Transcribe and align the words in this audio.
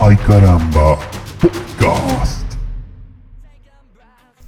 Ay 0.00 0.16
caramba, 0.16 0.98
podcast. 1.40 2.42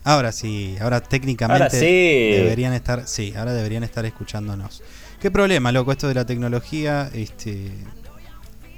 Ahora 0.05 0.33
sí, 0.33 0.77
ahora 0.81 1.01
técnicamente 1.01 1.63
Ahora 1.63 1.71
sí. 1.75 1.87
deberían 1.87 2.73
estar, 2.73 3.07
sí, 3.07 3.35
ahora 3.37 3.53
deberían 3.53 3.83
estar 3.85 4.05
escuchándonos. 4.07 4.83
¿Qué 5.21 5.31
problema, 5.31 5.73
loco? 5.73 5.93
Esto 5.93 6.09
de 6.09 6.15
la 6.15 6.25
tecnología, 6.25 7.11
este, 7.13 7.71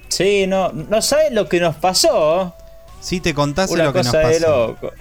Sí, 0.08 0.46
no, 0.46 0.72
no 0.72 1.00
sabes 1.02 1.32
lo 1.32 1.48
que 1.48 1.60
nos 1.60 1.76
pasó. 1.76 2.54
si 3.00 3.20
te 3.20 3.34
contase 3.34 3.74
Una 3.74 3.84
lo 3.84 3.92
que 3.92 4.02
nos 4.02 4.12
de 4.12 4.22
pasó. 4.22 4.66
loco. 4.68 4.92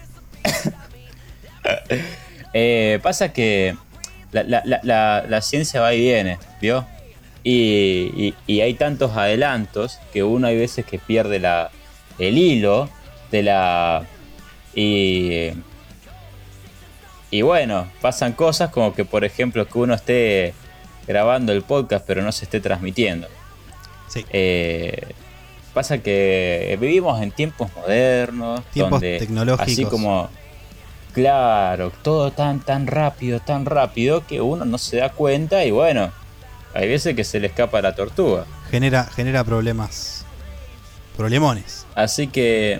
Eh, 2.54 3.00
pasa 3.02 3.32
que 3.32 3.78
la, 4.34 4.44
la- 4.44 4.62
la- 4.66 4.82
la- 4.84 5.24
la 5.26 5.42
ciencia 5.42 5.80
va 5.80 5.94
y 5.94 6.02
viene, 6.02 6.38
¿vio? 6.60 6.86
Y, 7.44 8.12
y- 8.16 8.36
y 8.48 8.62
hay 8.62 8.74
tantos 8.76 9.18
adelantos 9.18 10.00
que 10.14 10.24
uno 10.24 10.48
hay 10.48 10.58
veces 10.58 10.86
que 10.86 11.00
pierde 11.00 11.40
la, 11.40 11.72
el 12.20 12.38
hilo 12.38 12.90
de 13.32 13.44
la... 13.44 14.04
Y, 14.76 15.50
y 17.30 17.42
bueno, 17.42 17.88
pasan 18.02 18.34
cosas 18.34 18.70
como 18.72 18.94
que, 18.94 19.06
por 19.06 19.24
ejemplo, 19.24 19.66
que 19.68 19.78
uno 19.80 19.94
esté 19.94 20.54
grabando 21.08 21.52
el 21.52 21.62
podcast 21.64 22.06
pero 22.06 22.22
no 22.22 22.32
se 22.32 22.46
esté 22.46 22.60
transmitiendo. 22.60 23.28
Sí. 24.08 24.26
Eh, 24.32 25.08
pasa 25.74 26.00
que 26.00 26.78
vivimos 26.80 27.22
en 27.22 27.32
tiempos 27.32 27.70
modernos, 27.76 28.62
Tiempos 28.72 29.02
donde 29.02 29.20
tecnológicos. 29.20 29.72
así 29.72 29.86
como 29.86 30.30
claro, 31.14 31.92
todo 32.04 32.32
tan 32.32 32.60
tan 32.60 32.88
rápido, 32.88 33.40
tan 33.40 33.66
rápido 33.66 34.26
que 34.28 34.42
uno 34.42 34.66
no 34.66 34.78
se 34.78 34.98
da 34.98 35.10
cuenta 35.10 35.64
y 35.66 35.72
bueno, 35.72 36.12
hay 36.74 36.88
veces 36.88 37.16
que 37.16 37.24
se 37.24 37.40
le 37.40 37.48
escapa 37.48 37.82
la 37.82 37.96
tortuga. 37.96 38.46
Genera, 38.70 39.04
genera 39.06 39.44
problemas. 39.44 40.26
Problemones. 41.18 41.86
Así 41.96 42.28
que 42.28 42.80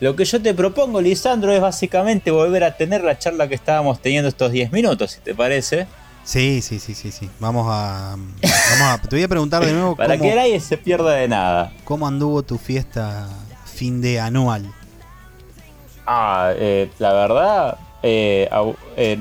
lo 0.00 0.16
que 0.16 0.24
yo 0.24 0.40
te 0.40 0.54
propongo, 0.54 1.00
Lisandro, 1.00 1.52
es 1.52 1.60
básicamente 1.60 2.30
volver 2.30 2.64
a 2.64 2.76
tener 2.76 3.02
la 3.04 3.18
charla 3.18 3.48
que 3.48 3.54
estábamos 3.54 4.00
teniendo 4.00 4.28
estos 4.28 4.52
10 4.52 4.72
minutos, 4.72 5.12
si 5.12 5.20
te 5.20 5.34
parece, 5.34 5.86
Sí, 6.24 6.60
sí, 6.62 6.78
sí, 6.78 6.94
sí, 6.94 7.10
sí. 7.10 7.28
Vamos 7.38 7.66
a, 7.68 8.14
vamos 8.14 8.82
a. 8.82 9.00
Te 9.02 9.16
voy 9.16 9.22
a 9.24 9.28
preguntar 9.28 9.64
de 9.64 9.72
nuevo 9.72 9.96
para 9.96 10.16
cómo, 10.16 10.30
que 10.30 10.36
nadie 10.36 10.60
se 10.60 10.76
pierda 10.76 11.12
de 11.14 11.28
nada. 11.28 11.72
cómo 11.84 12.06
anduvo 12.06 12.42
tu 12.42 12.58
fiesta 12.58 13.28
fin 13.64 14.00
de 14.00 14.20
anual. 14.20 14.70
Ah, 16.06 16.52
eh, 16.56 16.90
la 16.98 17.12
verdad, 17.12 17.78
eh, 18.02 18.48
eh, 18.96 19.18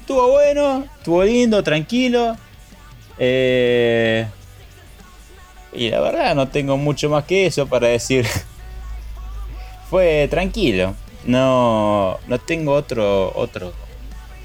estuvo 0.00 0.32
bueno, 0.32 0.84
estuvo 0.98 1.24
lindo, 1.24 1.62
tranquilo. 1.62 2.36
Eh, 3.18 4.26
y 5.72 5.90
la 5.90 6.00
verdad 6.00 6.34
no 6.34 6.48
tengo 6.48 6.76
mucho 6.76 7.08
más 7.08 7.24
que 7.24 7.46
eso 7.46 7.66
para 7.66 7.88
decir. 7.88 8.26
Fue 9.90 10.26
tranquilo. 10.30 10.94
No, 11.24 12.18
no 12.26 12.38
tengo 12.38 12.72
otro, 12.72 13.32
otro, 13.36 13.72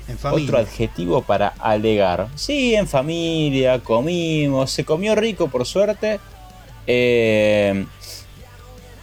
En 0.07 0.17
otro 0.21 0.57
adjetivo 0.57 1.21
para 1.21 1.47
alegar. 1.59 2.27
Sí, 2.35 2.75
en 2.75 2.87
familia, 2.87 3.79
comimos, 3.79 4.71
se 4.71 4.85
comió 4.85 5.15
rico 5.15 5.47
por 5.47 5.65
suerte. 5.65 6.19
Eh, 6.85 7.85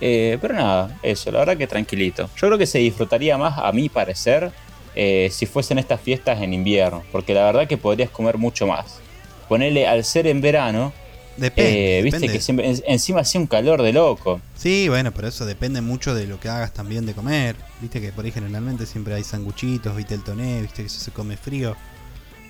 eh, 0.01 0.39
pero 0.41 0.55
nada, 0.55 0.99
eso, 1.03 1.31
la 1.31 1.41
verdad 1.41 1.57
que 1.57 1.67
tranquilito. 1.67 2.29
Yo 2.37 2.49
creo 2.49 2.59
que 2.59 2.67
se 2.67 2.79
disfrutaría 2.79 3.39
más, 3.39 3.59
a 3.59 3.73
mi 3.73 3.89
parecer, 3.89 4.53
eh, 4.95 5.29
si 5.33 5.47
fuesen 5.47 5.79
estas 5.79 6.01
fiestas 6.01 6.41
en 6.43 6.53
invierno. 6.53 7.03
Porque 7.11 7.35
la 7.35 7.45
verdad 7.45 7.67
que 7.67 7.77
podrías 7.77 8.11
comer 8.11 8.39
mucho 8.39 8.67
más. 8.67 9.01
Ponerle 9.49 9.87
al 9.87 10.05
ser 10.05 10.27
en 10.27 10.41
verano, 10.41 10.93
Depende. 11.37 11.99
eh, 11.99 12.03
viste 12.03 12.19
depende. 12.19 12.39
que 12.39 12.43
siempre, 12.43 12.71
en- 12.71 12.83
encima 12.87 13.21
hacía 13.21 13.41
un 13.41 13.47
calor 13.47 13.83
de 13.83 13.93
loco. 13.93 14.41
Sí, 14.57 14.89
bueno, 14.89 15.13
pero 15.13 15.29
eso 15.29 15.45
depende 15.47 15.81
mucho 15.81 16.15
de 16.15 16.27
lo 16.27 16.39
que 16.41 16.49
hagas 16.49 16.73
también 16.73 17.07
de 17.07 17.13
comer. 17.15 17.57
Viste 17.81 18.01
que 18.01 18.13
por 18.13 18.25
ahí 18.25 18.31
generalmente 18.33 18.87
siempre 18.87 19.15
hay 19.15 19.25
sanguchitos, 19.25 19.95
viste 19.97 20.15
el 20.15 20.23
toné, 20.23 20.63
viste 20.63 20.83
que 20.83 20.87
eso 20.87 21.01
se 21.01 21.11
come 21.11 21.37
frío. 21.37 21.77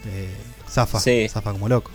Eh, 0.07 0.29
zafa, 0.69 1.01
Sí. 1.01 1.27
zafa 1.29 1.53
como 1.53 1.69
loco. 1.69 1.91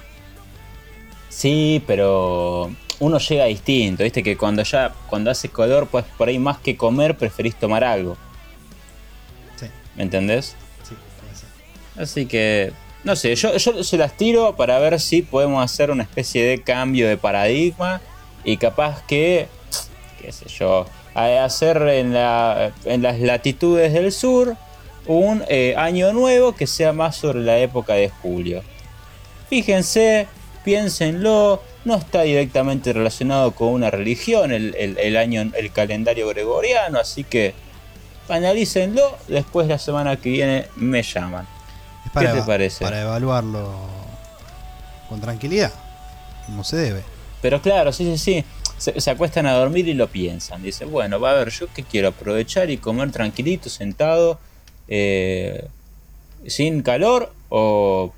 Sí, 1.30 1.84
pero 1.86 2.72
uno 3.00 3.18
llega 3.20 3.46
distinto, 3.46 4.04
viste 4.04 4.24
que 4.24 4.36
cuando 4.36 4.64
ya, 4.64 4.94
cuando 5.08 5.30
hace 5.32 5.48
calor, 5.50 5.88
pues 5.88 6.06
por 6.18 6.28
ahí 6.28 6.40
más 6.40 6.58
que 6.58 6.76
comer, 6.76 7.16
preferís 7.18 7.56
tomar 7.56 7.84
algo. 7.84 8.18
Sí, 9.58 9.68
¿Me 9.96 10.04
entendés? 10.04 10.56
sí, 10.84 10.96
puede 11.22 11.36
ser. 11.36 11.50
Así 12.04 12.26
que, 12.26 12.74
no 13.04 13.16
sé, 13.16 13.36
yo, 13.36 13.58
se 13.60 13.98
las 13.98 14.18
tiro 14.18 14.56
para 14.56 14.78
ver 14.80 15.00
si 15.00 15.22
podemos 15.22 15.64
hacer 15.64 15.90
una 15.92 16.04
especie 16.04 16.44
de 16.44 16.62
cambio 16.62 17.08
de 17.08 17.18
paradigma 17.18 18.02
y 18.44 18.58
capaz 18.58 19.04
que, 19.08 19.48
qué 20.22 20.32
sé 20.32 20.48
yo, 20.50 20.86
hacer 21.14 21.78
en, 21.90 22.14
la- 22.14 22.72
en 22.86 23.02
las 23.02 23.20
latitudes 23.20 23.94
del 23.94 24.12
sur 24.12 24.56
un 25.06 25.44
eh, 25.50 25.74
año 25.78 26.14
nuevo 26.14 26.56
que 26.56 26.68
sea 26.68 26.94
más 26.94 27.16
sobre 27.16 27.40
la 27.42 27.58
época 27.58 27.94
de 27.94 28.10
julio. 28.10 28.62
Fíjense, 29.50 30.28
piénsenlo, 30.64 31.62
no 31.86 31.96
está 31.96 32.22
directamente 32.24 32.94
relacionado 32.94 33.52
con 33.56 33.70
una 33.70 33.90
religión 33.90 34.52
el, 34.52 34.76
el- 34.78 34.98
el 34.98 35.18
año, 35.18 35.50
el 35.58 35.72
calendario 35.72 36.28
gregoriano, 36.28 37.00
así 37.00 37.24
que 37.24 37.54
analícenlo, 38.28 39.18
después 39.28 39.68
la 39.68 39.80
semana 39.80 40.18
que 40.18 40.30
viene 40.30 40.66
me 40.76 41.02
llaman. 41.02 41.48
Para 42.14 42.34
¿Qué 42.34 42.40
te 42.40 42.46
parece? 42.46 42.84
Para 42.84 43.02
evaluarlo 43.02 43.70
con 45.08 45.20
tranquilidad, 45.22 45.72
como 46.46 46.64
se 46.64 46.78
debe. 46.78 47.04
Pero 47.42 47.62
claro, 47.62 47.92
sí, 47.94 48.06
sí, 48.06 48.18
sí. 48.18 48.46
Se, 48.78 49.00
se 49.02 49.12
acuestan 49.12 49.46
a 49.46 49.54
dormir 49.54 49.88
y 49.88 49.94
lo 49.94 50.08
piensan. 50.08 50.64
Dicen, 50.64 50.90
bueno, 50.92 51.20
va 51.20 51.32
a 51.32 51.34
ver, 51.34 51.50
yo 51.50 51.68
que 51.74 51.84
quiero 51.84 52.10
aprovechar 52.10 52.70
y 52.70 52.78
comer 52.78 53.12
tranquilito, 53.12 53.70
sentado, 53.70 54.40
eh, 54.88 55.68
sin 56.48 56.82
calor 56.82 57.34
o, 57.50 58.14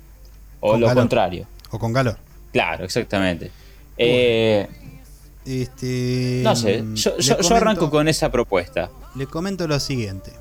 o 0.60 0.70
Con 0.70 0.80
lo 0.80 0.86
calor. 0.86 1.02
contrario. 1.02 1.46
O 1.70 1.78
con 1.78 1.92
calor. 1.92 2.16
Claro, 2.52 2.84
exactamente. 2.84 3.50
Eh, 3.96 4.68
Este, 5.44 6.40
no 6.44 6.54
sé, 6.54 6.82
mm, 6.82 6.94
yo, 6.94 7.56
arranco 7.56 7.90
con 7.90 8.06
esa 8.06 8.30
propuesta. 8.30 8.90
Le 9.16 9.26
comento 9.26 9.66
lo 9.66 9.80
siguiente. 9.80 10.32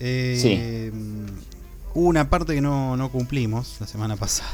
Eh, 0.00 0.90
mm, 0.92 1.26
Hubo 1.98 2.06
una 2.06 2.30
parte 2.30 2.54
que 2.54 2.60
no, 2.60 2.96
no 2.96 3.10
cumplimos 3.10 3.78
la 3.80 3.88
semana 3.88 4.14
pasada. 4.14 4.48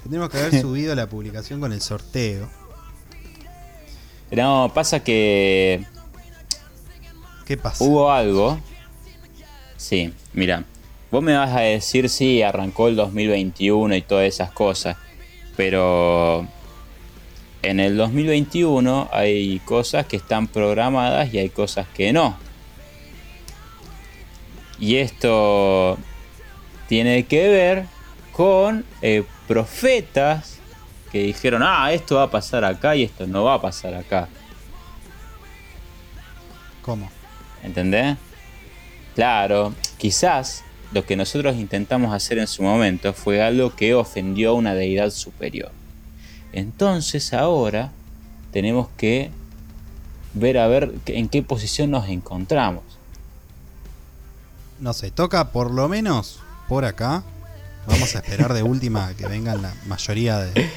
Tendríamos 0.00 0.30
que 0.30 0.38
haber 0.38 0.58
subido 0.62 0.94
la 0.94 1.06
publicación 1.06 1.60
con 1.60 1.74
el 1.74 1.82
sorteo. 1.82 2.48
No, 4.30 4.72
pasa 4.74 5.04
que 5.04 5.84
¿Qué 7.44 7.58
pasa? 7.58 7.84
hubo 7.84 8.10
algo. 8.10 8.58
Sí, 9.76 10.14
mira, 10.32 10.64
vos 11.10 11.22
me 11.22 11.36
vas 11.36 11.54
a 11.54 11.60
decir 11.60 12.08
si 12.08 12.40
arrancó 12.40 12.88
el 12.88 12.96
2021 12.96 13.94
y 13.94 14.00
todas 14.00 14.24
esas 14.24 14.52
cosas, 14.52 14.96
pero 15.54 16.48
en 17.60 17.78
el 17.78 17.98
2021 17.98 19.10
hay 19.12 19.58
cosas 19.66 20.06
que 20.06 20.16
están 20.16 20.46
programadas 20.46 21.34
y 21.34 21.36
hay 21.40 21.50
cosas 21.50 21.86
que 21.88 22.14
no. 22.14 22.38
Y 24.80 24.96
esto 24.96 25.98
tiene 26.88 27.24
que 27.24 27.48
ver 27.48 27.84
con 28.32 28.84
eh, 29.02 29.24
profetas 29.46 30.58
que 31.12 31.22
dijeron, 31.22 31.62
ah, 31.64 31.92
esto 31.92 32.16
va 32.16 32.24
a 32.24 32.30
pasar 32.30 32.64
acá 32.64 32.96
y 32.96 33.04
esto 33.04 33.26
no 33.26 33.44
va 33.44 33.54
a 33.54 33.60
pasar 33.60 33.94
acá. 33.94 34.28
¿Cómo? 36.82 37.10
¿Entendés? 37.62 38.16
Claro, 39.14 39.74
quizás 39.98 40.64
lo 40.92 41.04
que 41.04 41.16
nosotros 41.16 41.56
intentamos 41.56 42.14
hacer 42.14 42.38
en 42.38 42.46
su 42.46 42.62
momento 42.62 43.12
fue 43.12 43.42
algo 43.42 43.74
que 43.76 43.94
ofendió 43.94 44.50
a 44.50 44.54
una 44.54 44.74
deidad 44.74 45.10
superior. 45.10 45.72
Entonces 46.52 47.32
ahora 47.32 47.92
tenemos 48.52 48.88
que 48.96 49.30
ver 50.34 50.58
a 50.58 50.66
ver 50.68 50.92
en 51.06 51.28
qué 51.28 51.42
posición 51.42 51.90
nos 51.90 52.08
encontramos. 52.08 52.89
No 54.80 54.92
sé, 54.92 55.10
toca 55.10 55.52
por 55.52 55.70
lo 55.70 55.88
menos 55.88 56.40
por 56.68 56.84
acá. 56.84 57.22
Vamos 57.86 58.14
a 58.14 58.18
esperar 58.18 58.52
de 58.54 58.62
última 58.62 59.14
que 59.14 59.26
vengan 59.26 59.62
la 59.62 59.74
mayoría 59.86 60.38
de, 60.38 60.70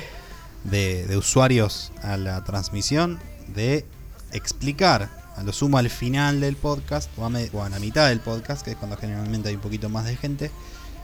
de- 0.64 1.06
de 1.06 1.18
usuarios 1.18 1.92
a 2.02 2.18
la 2.18 2.44
transmisión 2.44 3.20
de 3.54 3.86
explicar 4.32 5.10
a 5.36 5.44
lo 5.44 5.52
sumo 5.52 5.78
al 5.78 5.90
final 5.90 6.40
del 6.42 6.56
podcast 6.56 7.10
o 7.18 7.26
a, 7.26 7.32
o 7.54 7.64
a 7.64 7.70
la 7.70 7.80
mitad 7.80 8.08
del 8.10 8.20
podcast, 8.20 8.64
que 8.64 8.72
es 8.72 8.78
cuando 8.78 8.98
generalmente 8.98 9.50
hay 9.50 9.56
un 9.56 9.62
poquito 9.62 9.90
más 9.90 10.06
de 10.06 10.16
gente, 10.16 10.52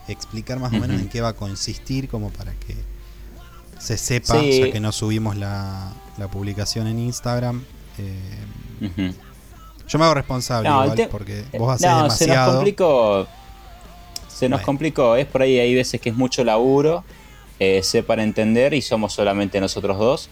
explicar 0.07 0.59
más 0.59 0.71
o 0.73 0.77
menos 0.77 0.99
en 1.01 1.09
qué 1.09 1.21
va 1.21 1.29
a 1.29 1.33
consistir 1.33 2.07
como 2.09 2.29
para 2.31 2.53
que 2.53 2.75
se 3.79 3.97
sepa, 3.97 4.39
Sí. 4.39 4.59
ya 4.61 4.71
que 4.71 4.79
no 4.79 4.91
subimos 4.91 5.35
la, 5.35 5.93
la 6.17 6.29
publicación 6.29 6.87
en 6.87 6.99
Instagram. 6.99 7.63
Eh. 7.97 9.13
Yo 9.89 9.99
me 9.99 10.05
hago 10.05 10.13
responsable 10.13 10.69
No, 10.69 10.85
igual 10.85 11.07
porque 11.11 11.43
vos 11.57 11.73
haces 11.75 11.87
no, 11.87 11.97
se 11.97 12.03
nos 12.03 12.19
demasiado. 12.19 12.53
complicó. 12.55 13.27
Se 14.27 14.47
nos 14.47 14.59
Bueno. 14.59 14.65
complicó. 14.65 15.15
Es 15.15 15.25
por 15.25 15.41
ahí, 15.41 15.59
hay 15.59 15.75
veces 15.75 15.99
que 15.99 16.09
es 16.09 16.15
mucho 16.15 16.43
laburo. 16.43 17.03
Eh, 17.59 17.81
sé 17.83 18.03
para 18.03 18.23
entender 18.23 18.73
y 18.73 18.81
somos 18.81 19.11
solamente 19.13 19.59
nosotros 19.59 19.97
dos. 19.97 20.29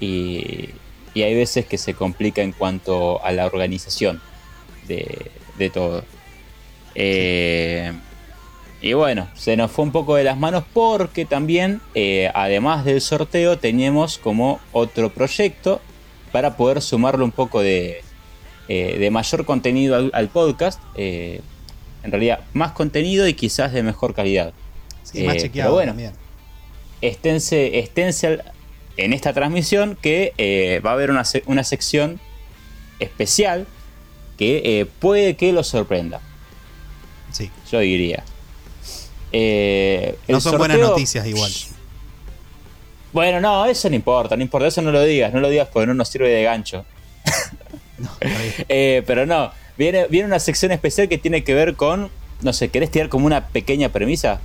Y, 0.00 0.70
y 1.14 1.22
hay 1.22 1.34
veces 1.34 1.66
que 1.66 1.78
se 1.78 1.94
complica 1.94 2.42
en 2.42 2.52
cuanto 2.52 3.24
a 3.24 3.30
la 3.32 3.46
organización 3.46 4.20
de, 4.88 5.30
de 5.58 5.70
todo. 5.70 6.02
Eh, 6.94 7.92
y 8.82 8.94
bueno, 8.94 9.28
se 9.34 9.56
nos 9.56 9.70
fue 9.70 9.84
un 9.84 9.92
poco 9.92 10.16
de 10.16 10.24
las 10.24 10.38
manos 10.38 10.64
porque 10.72 11.24
también, 11.26 11.80
eh, 11.94 12.30
además 12.34 12.84
del 12.84 13.00
sorteo, 13.00 13.58
teníamos 13.58 14.18
como 14.18 14.58
otro 14.72 15.10
proyecto 15.10 15.80
para 16.32 16.56
poder 16.56 16.80
sumarle 16.80 17.24
un 17.24 17.30
poco 17.30 17.60
de, 17.60 18.02
eh, 18.72 18.96
de 18.98 19.10
mayor 19.10 19.44
contenido 19.44 19.96
al, 19.96 20.10
al 20.14 20.28
podcast. 20.28 20.80
eh, 20.94 21.40
en 22.04 22.10
realidad, 22.12 22.40
más 22.54 22.72
contenido 22.72 23.26
y 23.28 23.34
quizás 23.34 23.72
de 23.74 23.82
mejor 23.82 24.14
calidad. 24.14 24.52
Sí, 25.02 25.22
más 25.24 25.36
Eh, 25.36 25.40
chequeado 25.40 25.70
pero 25.70 25.74
bueno, 25.74 25.90
también. 25.92 26.12
esténse, 27.02 27.78
esténse 27.78 28.26
al- 28.28 28.44
en 28.96 29.12
esta 29.12 29.32
transmisión 29.34 29.98
que 30.00 30.32
va 30.84 30.90
a 30.90 30.92
haber 30.94 31.10
una, 31.10 31.24
una 31.46 31.64
sección 31.64 32.18
especial 33.00 33.66
que 34.38 34.86
puede 34.98 35.36
que 35.36 35.52
los 35.52 35.66
sorprenda, 35.66 36.20
Sí. 37.32 37.50
yo 37.70 37.80
diría. 37.80 38.24
Eh, 39.32 40.16
No 40.28 40.40
son 40.40 40.56
buenas 40.58 40.78
noticias 40.78 41.26
igual. 41.26 41.52
Bueno, 43.12 43.40
no, 43.40 43.66
eso 43.66 43.88
no 43.90 43.96
importa, 43.96 44.36
no 44.36 44.42
importa, 44.42 44.68
eso 44.68 44.80
no 44.82 44.92
lo 44.92 45.02
digas, 45.02 45.32
no 45.34 45.40
lo 45.40 45.48
digas 45.50 45.68
porque 45.72 45.86
no 45.86 45.94
nos 45.94 46.08
sirve 46.08 46.28
de 46.30 46.44
gancho. 46.44 46.84
No. 48.00 48.10
Eh, 48.68 49.02
pero 49.06 49.26
no, 49.26 49.52
viene, 49.76 50.06
viene 50.08 50.26
una 50.26 50.38
sección 50.38 50.72
especial 50.72 51.08
que 51.08 51.18
tiene 51.18 51.44
que 51.44 51.54
ver 51.54 51.74
con, 51.74 52.10
no 52.42 52.52
sé, 52.52 52.68
¿querés 52.68 52.90
tirar 52.90 53.08
como 53.08 53.26
una 53.26 53.48
pequeña 53.48 53.90
premisa? 53.90 54.40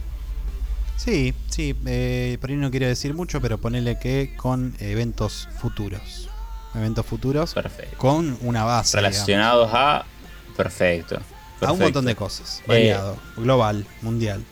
Sí, 0.97 1.33
sí, 1.49 1.75
eh, 1.85 2.37
por 2.39 2.49
ahí 2.49 2.55
no 2.55 2.71
quiero 2.71 2.87
decir 2.87 3.13
mucho, 3.13 3.41
pero 3.41 3.57
ponele 3.57 3.99
que 3.99 4.35
con 4.37 4.75
eventos 4.79 5.49
futuros. 5.59 6.29
Eventos 6.73 7.05
futuros 7.05 7.53
Perfecto. 7.53 7.97
con 7.97 8.37
una 8.41 8.63
base. 8.63 8.97
digamos. 8.97 9.13
Relacionados 9.15 9.69
a... 9.73 10.05
Perfecto. 10.57 11.19
A 11.61 11.71
un 11.71 11.79
montón 11.79 12.05
de 12.05 12.15
cosas. 12.15 12.59
Eh, 12.59 12.67
Variado, 12.67 13.17
global, 13.37 13.85
mundial. 14.01 14.43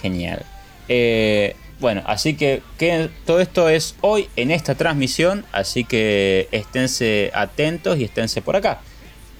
Genial. 0.00 0.44
Eh, 0.88 1.56
bueno, 1.80 2.02
así 2.06 2.34
que, 2.34 2.62
que 2.78 3.08
todo 3.24 3.40
esto 3.40 3.68
es 3.68 3.94
hoy 4.00 4.28
en 4.36 4.50
esta 4.50 4.74
transmisión, 4.74 5.44
así 5.52 5.84
que 5.84 6.48
esténse 6.52 7.30
atentos 7.34 7.98
y 7.98 8.04
esténse 8.04 8.42
por 8.42 8.56
acá. 8.56 8.80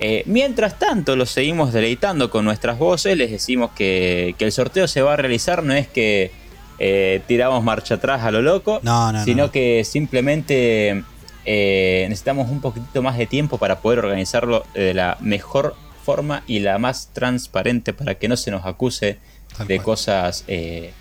Eh, 0.00 0.22
mientras 0.26 0.78
tanto, 0.78 1.16
los 1.16 1.30
seguimos 1.30 1.72
deleitando 1.72 2.30
con 2.30 2.44
nuestras 2.44 2.78
voces, 2.78 3.16
les 3.16 3.30
decimos 3.32 3.70
que, 3.74 4.34
que 4.38 4.44
el 4.44 4.52
sorteo 4.52 4.86
se 4.86 5.02
va 5.02 5.14
a 5.14 5.16
realizar, 5.16 5.64
no 5.64 5.74
es 5.74 5.88
que 5.88 6.30
eh, 6.78 7.20
tiramos 7.26 7.64
marcha 7.64 7.94
atrás 7.96 8.22
a 8.22 8.30
lo 8.30 8.40
loco, 8.40 8.78
No, 8.84 9.10
no, 9.10 9.18
no, 9.18 9.24
sino 9.24 9.46
no. 9.46 9.50
que 9.50 9.82
simplemente 9.84 11.02
eh, 11.44 12.06
necesitamos 12.08 12.48
un 12.50 12.60
poquito 12.60 13.02
más 13.02 13.18
de 13.18 13.26
tiempo 13.26 13.58
para 13.58 13.80
poder 13.80 13.98
organizarlo 13.98 14.64
de 14.74 14.94
la 14.94 15.16
mejor 15.20 15.74
forma 16.04 16.44
y 16.46 16.60
la 16.60 16.78
más 16.78 17.10
transparente 17.12 17.92
para 17.92 18.14
que 18.14 18.28
no 18.28 18.36
se 18.36 18.50
nos 18.52 18.64
acuse 18.64 19.18
Tal 19.56 19.66
de 19.66 19.76
cual. 19.76 19.84
cosas 19.84 20.44
eh, 20.46 20.92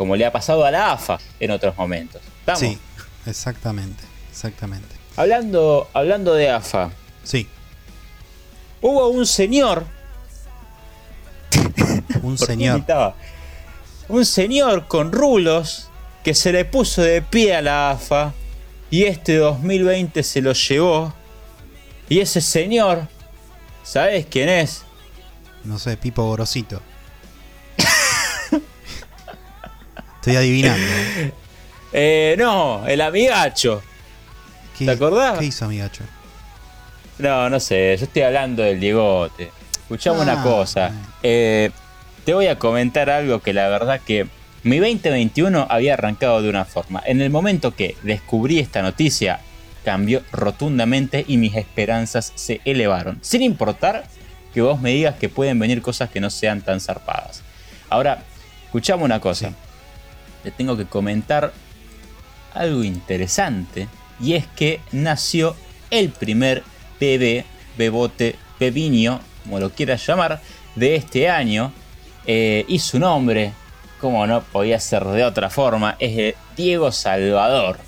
como 0.00 0.16
le 0.16 0.24
ha 0.24 0.32
pasado 0.32 0.64
a 0.64 0.70
la 0.70 0.92
AFA 0.92 1.18
en 1.38 1.50
otros 1.50 1.76
momentos. 1.76 2.22
¿Estamos? 2.38 2.60
Sí, 2.60 2.78
exactamente, 3.26 4.02
exactamente. 4.30 4.96
Hablando, 5.14 5.90
hablando 5.92 6.32
de 6.32 6.48
AFA, 6.48 6.90
Sí, 7.22 7.46
hubo 8.80 9.08
un 9.08 9.26
señor. 9.26 9.84
un 12.22 12.38
¿por 12.38 12.38
qué 12.38 12.46
señor. 12.46 12.82
Un 14.08 14.24
señor 14.24 14.88
con 14.88 15.12
rulos 15.12 15.90
que 16.24 16.32
se 16.32 16.50
le 16.50 16.64
puso 16.64 17.02
de 17.02 17.20
pie 17.20 17.54
a 17.54 17.60
la 17.60 17.90
AFA 17.90 18.32
y 18.90 19.04
este 19.04 19.36
2020 19.36 20.22
se 20.22 20.40
lo 20.40 20.54
llevó. 20.54 21.12
Y 22.08 22.20
ese 22.20 22.40
señor, 22.40 23.06
¿sabes 23.82 24.24
quién 24.30 24.48
es? 24.48 24.82
No 25.62 25.78
sé, 25.78 25.98
Pipo 25.98 26.24
Gorosito. 26.24 26.80
Estoy 30.20 30.36
adivinando. 30.36 30.86
¿eh? 31.92 32.34
No, 32.38 32.86
el 32.86 33.00
amigacho. 33.00 33.82
¿Qué- 34.78 34.84
¿Te 34.86 34.90
acordás? 34.92 35.38
¿Qué 35.38 35.46
hizo, 35.46 35.64
amigacho? 35.64 36.04
No, 37.18 37.50
no 37.50 37.60
sé, 37.60 37.96
yo 37.98 38.04
estoy 38.04 38.22
hablando 38.22 38.62
del 38.62 38.80
Diegote. 38.80 39.50
Escuchame 39.82 40.20
Ah, 40.20 40.22
una 40.22 40.42
cosa. 40.42 40.88
bueno. 40.88 41.06
Eh, 41.22 41.70
te 42.24 42.32
voy 42.34 42.46
a 42.46 42.58
comentar 42.58 43.10
algo 43.10 43.40
que 43.40 43.52
la 43.52 43.68
verdad 43.68 44.00
que 44.00 44.26
mi 44.62 44.78
2021 44.78 45.66
había 45.68 45.94
arrancado 45.94 46.40
de 46.42 46.48
una 46.48 46.64
forma. 46.64 47.02
En 47.04 47.20
el 47.20 47.30
momento 47.30 47.74
que 47.74 47.96
descubrí 48.02 48.58
esta 48.58 48.82
noticia, 48.82 49.40
cambió 49.84 50.22
rotundamente 50.32 51.24
y 51.26 51.36
mis 51.38 51.56
esperanzas 51.56 52.32
se 52.36 52.60
elevaron. 52.64 53.18
Sin 53.22 53.42
importar 53.42 54.04
que 54.54 54.60
vos 54.62 54.80
me 54.80 54.90
digas 54.90 55.14
que 55.16 55.28
pueden 55.28 55.58
venir 55.58 55.80
cosas 55.82 56.10
que 56.10 56.20
no 56.20 56.28
sean 56.30 56.60
tan 56.62 56.80
zarpadas. 56.80 57.42
Ahora, 57.88 58.22
escuchame 58.66 59.02
una 59.04 59.20
cosa. 59.20 59.48
Sí. 59.48 59.54
Te 60.42 60.50
tengo 60.50 60.76
que 60.76 60.86
comentar 60.86 61.52
algo 62.54 62.82
interesante. 62.84 63.88
Y 64.20 64.34
es 64.34 64.46
que 64.48 64.80
nació 64.92 65.56
el 65.90 66.10
primer 66.10 66.62
bebé, 66.98 67.44
bebote, 67.78 68.36
bebiño, 68.58 69.20
como 69.44 69.58
lo 69.58 69.70
quieras 69.70 70.06
llamar, 70.06 70.40
de 70.76 70.96
este 70.96 71.28
año. 71.28 71.72
Eh, 72.26 72.64
y 72.68 72.78
su 72.78 72.98
nombre, 72.98 73.52
como 74.00 74.26
no 74.26 74.42
podía 74.42 74.78
ser 74.78 75.04
de 75.04 75.24
otra 75.24 75.48
forma, 75.50 75.96
es 75.98 76.16
de 76.16 76.36
Diego 76.56 76.92
Salvador. 76.92 77.78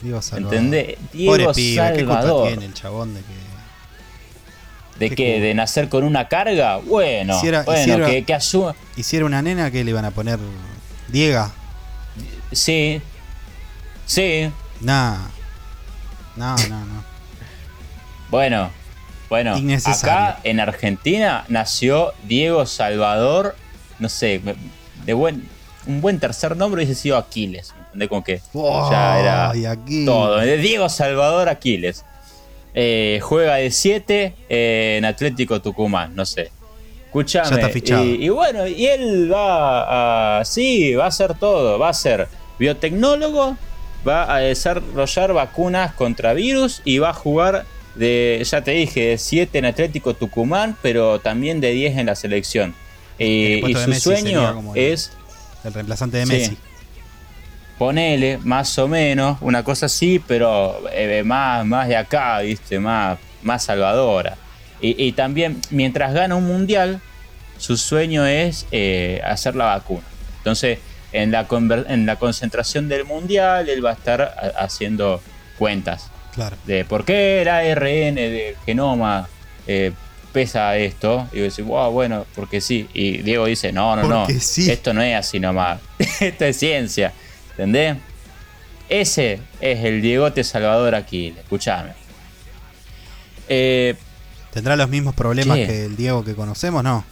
Diego 0.00 0.22
Salvador. 0.22 0.54
¿Entendés? 0.54 0.96
Pobre 0.96 1.38
Diego 1.38 1.52
pibe, 1.52 1.92
¿qué 1.96 2.04
culpa 2.04 2.14
Salvador. 2.22 2.48
tiene 2.48 2.64
el 2.66 2.74
chabón 2.74 3.14
de 3.14 3.20
que 3.20 3.48
¿De 4.98 5.10
Qué. 5.14 5.40
¿De 5.40 5.54
nacer 5.54 5.88
con 5.88 6.02
una 6.02 6.26
carga? 6.26 6.78
Bueno, 6.78 7.36
Hiciera- 7.36 7.62
bueno, 7.62 7.80
hiciera- 7.80 8.06
que, 8.06 8.24
que 8.24 8.34
asuma. 8.34 8.74
hiciera 8.96 9.26
una 9.26 9.40
nena 9.42 9.70
que 9.70 9.84
le 9.84 9.90
iban 9.92 10.04
a 10.04 10.10
poner 10.10 10.40
Diega? 11.06 11.52
Sí, 12.52 13.00
sí, 14.06 14.50
Nah. 14.80 15.16
No, 16.36 16.56
no, 16.68 16.84
no. 16.84 17.04
Bueno, 18.30 18.70
bueno, 19.30 19.56
acá 19.86 20.38
en 20.44 20.60
Argentina 20.60 21.46
nació 21.48 22.12
Diego 22.24 22.66
Salvador, 22.66 23.56
no 23.98 24.10
sé, 24.10 24.42
de 25.06 25.12
buen, 25.14 25.48
un 25.86 26.02
buen 26.02 26.20
tercer 26.20 26.54
nombre 26.54 26.84
hubiese 26.84 27.00
sido 27.00 27.16
Aquiles, 27.16 27.72
¿me 27.74 27.84
entendés? 27.84 28.08
Como 28.10 28.22
que 28.22 28.42
ya 28.90 29.18
era 29.18 29.52
todo. 30.04 30.36
De 30.36 30.58
Diego 30.58 30.90
Salvador 30.90 31.48
Aquiles. 31.48 32.04
Eh, 32.74 33.18
juega 33.22 33.54
de 33.54 33.70
7 33.70 34.34
en 34.50 35.06
Atlético 35.06 35.62
Tucumán, 35.62 36.14
no 36.14 36.26
sé. 36.26 36.52
Escuchame. 37.06 37.48
Ya 37.48 37.56
está 37.56 37.68
fichado. 37.70 38.04
Y, 38.04 38.26
y 38.26 38.28
bueno, 38.28 38.66
y 38.66 38.86
él 38.86 39.32
va 39.32 40.40
a. 40.40 40.44
Sí, 40.44 40.94
va 40.94 41.06
a 41.06 41.08
hacer 41.08 41.32
todo. 41.38 41.78
Va 41.78 41.88
a 41.88 41.94
ser 41.94 42.28
biotecnólogo, 42.58 43.56
va 44.06 44.32
a 44.34 44.38
desarrollar 44.38 45.32
vacunas 45.32 45.92
contra 45.94 46.32
virus 46.34 46.82
y 46.84 46.98
va 46.98 47.10
a 47.10 47.14
jugar 47.14 47.64
de, 47.94 48.40
ya 48.48 48.62
te 48.62 48.70
dije, 48.72 49.08
de 49.10 49.18
7 49.18 49.58
en 49.58 49.64
Atlético 49.64 50.14
Tucumán, 50.14 50.76
pero 50.82 51.18
también 51.20 51.60
de 51.60 51.72
10 51.72 51.96
en 51.98 52.06
la 52.06 52.14
selección. 52.14 52.74
El 53.18 53.68
Y, 53.68 53.74
su 53.74 53.92
sueño 53.94 54.72
el- 54.74 54.92
es 54.92 55.12
El 55.64 55.72
reemplazante 55.74 56.18
de 56.18 56.26
Sí. 56.26 56.32
Messi. 56.32 56.56
ponele 57.78 58.38
más 58.38 58.76
o 58.78 58.88
menos, 58.88 59.38
una 59.40 59.62
cosa 59.62 59.86
así, 59.86 60.20
pero 60.26 60.80
eh, 60.92 61.22
más, 61.24 61.64
más 61.64 61.88
de 61.88 61.96
acá, 61.96 62.40
¿viste? 62.40 62.78
Más, 62.78 63.18
más 63.42 63.64
salvadora. 63.64 64.36
Y, 64.80 65.02
y 65.02 65.12
también, 65.12 65.60
mientras 65.70 66.12
gana 66.14 66.34
un 66.36 66.46
mundial, 66.46 67.00
su 67.56 67.76
sueño 67.76 68.26
es 68.26 68.66
eh, 68.72 69.20
hacer 69.24 69.54
la 69.56 69.66
vacuna. 69.66 70.02
Entonces, 70.38 70.78
en 71.12 71.30
la, 71.30 71.46
en 71.88 72.06
la 72.06 72.16
concentración 72.16 72.88
del 72.88 73.04
mundial, 73.04 73.68
él 73.68 73.84
va 73.84 73.90
a 73.90 73.94
estar 73.94 74.20
ha- 74.22 74.62
haciendo 74.64 75.20
cuentas 75.58 76.10
Claro. 76.34 76.56
de 76.66 76.84
por 76.84 77.04
qué 77.04 77.42
el 77.42 77.48
ARN 77.48 78.14
del 78.14 78.54
genoma 78.64 79.28
eh, 79.66 79.92
pesa 80.32 80.76
esto. 80.76 81.26
Y 81.32 81.38
yo 81.38 81.42
decir, 81.44 81.64
wow, 81.64 81.90
bueno, 81.90 82.26
porque 82.36 82.60
sí. 82.60 82.88
Y 82.94 83.18
Diego 83.18 83.46
dice, 83.46 83.72
no, 83.72 83.96
no, 83.96 84.06
no, 84.06 84.26
sí. 84.38 84.70
esto 84.70 84.92
no 84.94 85.02
es 85.02 85.16
así 85.16 85.40
nomás. 85.40 85.80
esto 86.20 86.44
es 86.44 86.56
ciencia. 86.56 87.12
¿Entendés? 87.50 87.96
Ese 88.88 89.40
es 89.60 89.84
el 89.84 90.00
Diegote 90.00 90.44
Salvador 90.44 90.94
aquí, 90.94 91.34
escuchame. 91.36 91.90
Eh, 93.48 93.94
¿Tendrá 94.52 94.76
los 94.76 94.88
mismos 94.88 95.14
problemas 95.14 95.56
¿Qué? 95.58 95.66
que 95.66 95.84
el 95.86 95.96
Diego 95.96 96.24
que 96.24 96.34
conocemos? 96.34 96.82
No. 96.84 97.04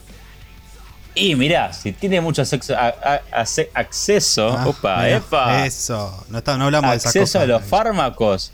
Y 1.17 1.35
mirá, 1.35 1.73
si 1.73 1.91
tiene 1.91 2.21
mucho 2.21 2.43
sexo- 2.43 2.75
a- 2.75 2.87
a- 3.03 3.41
ace- 3.41 3.69
acceso, 3.73 4.55
Ah, 4.57 4.67
opa, 4.67 5.09
epa, 5.09 5.65
Eso. 5.65 6.25
No, 6.29 6.37
está- 6.39 6.57
no 6.57 6.65
hablamos 6.65 6.91
de 6.91 6.97
esas 6.97 7.15
acceso 7.15 7.39
a 7.39 7.45
los 7.45 7.63
fármacos. 7.63 8.51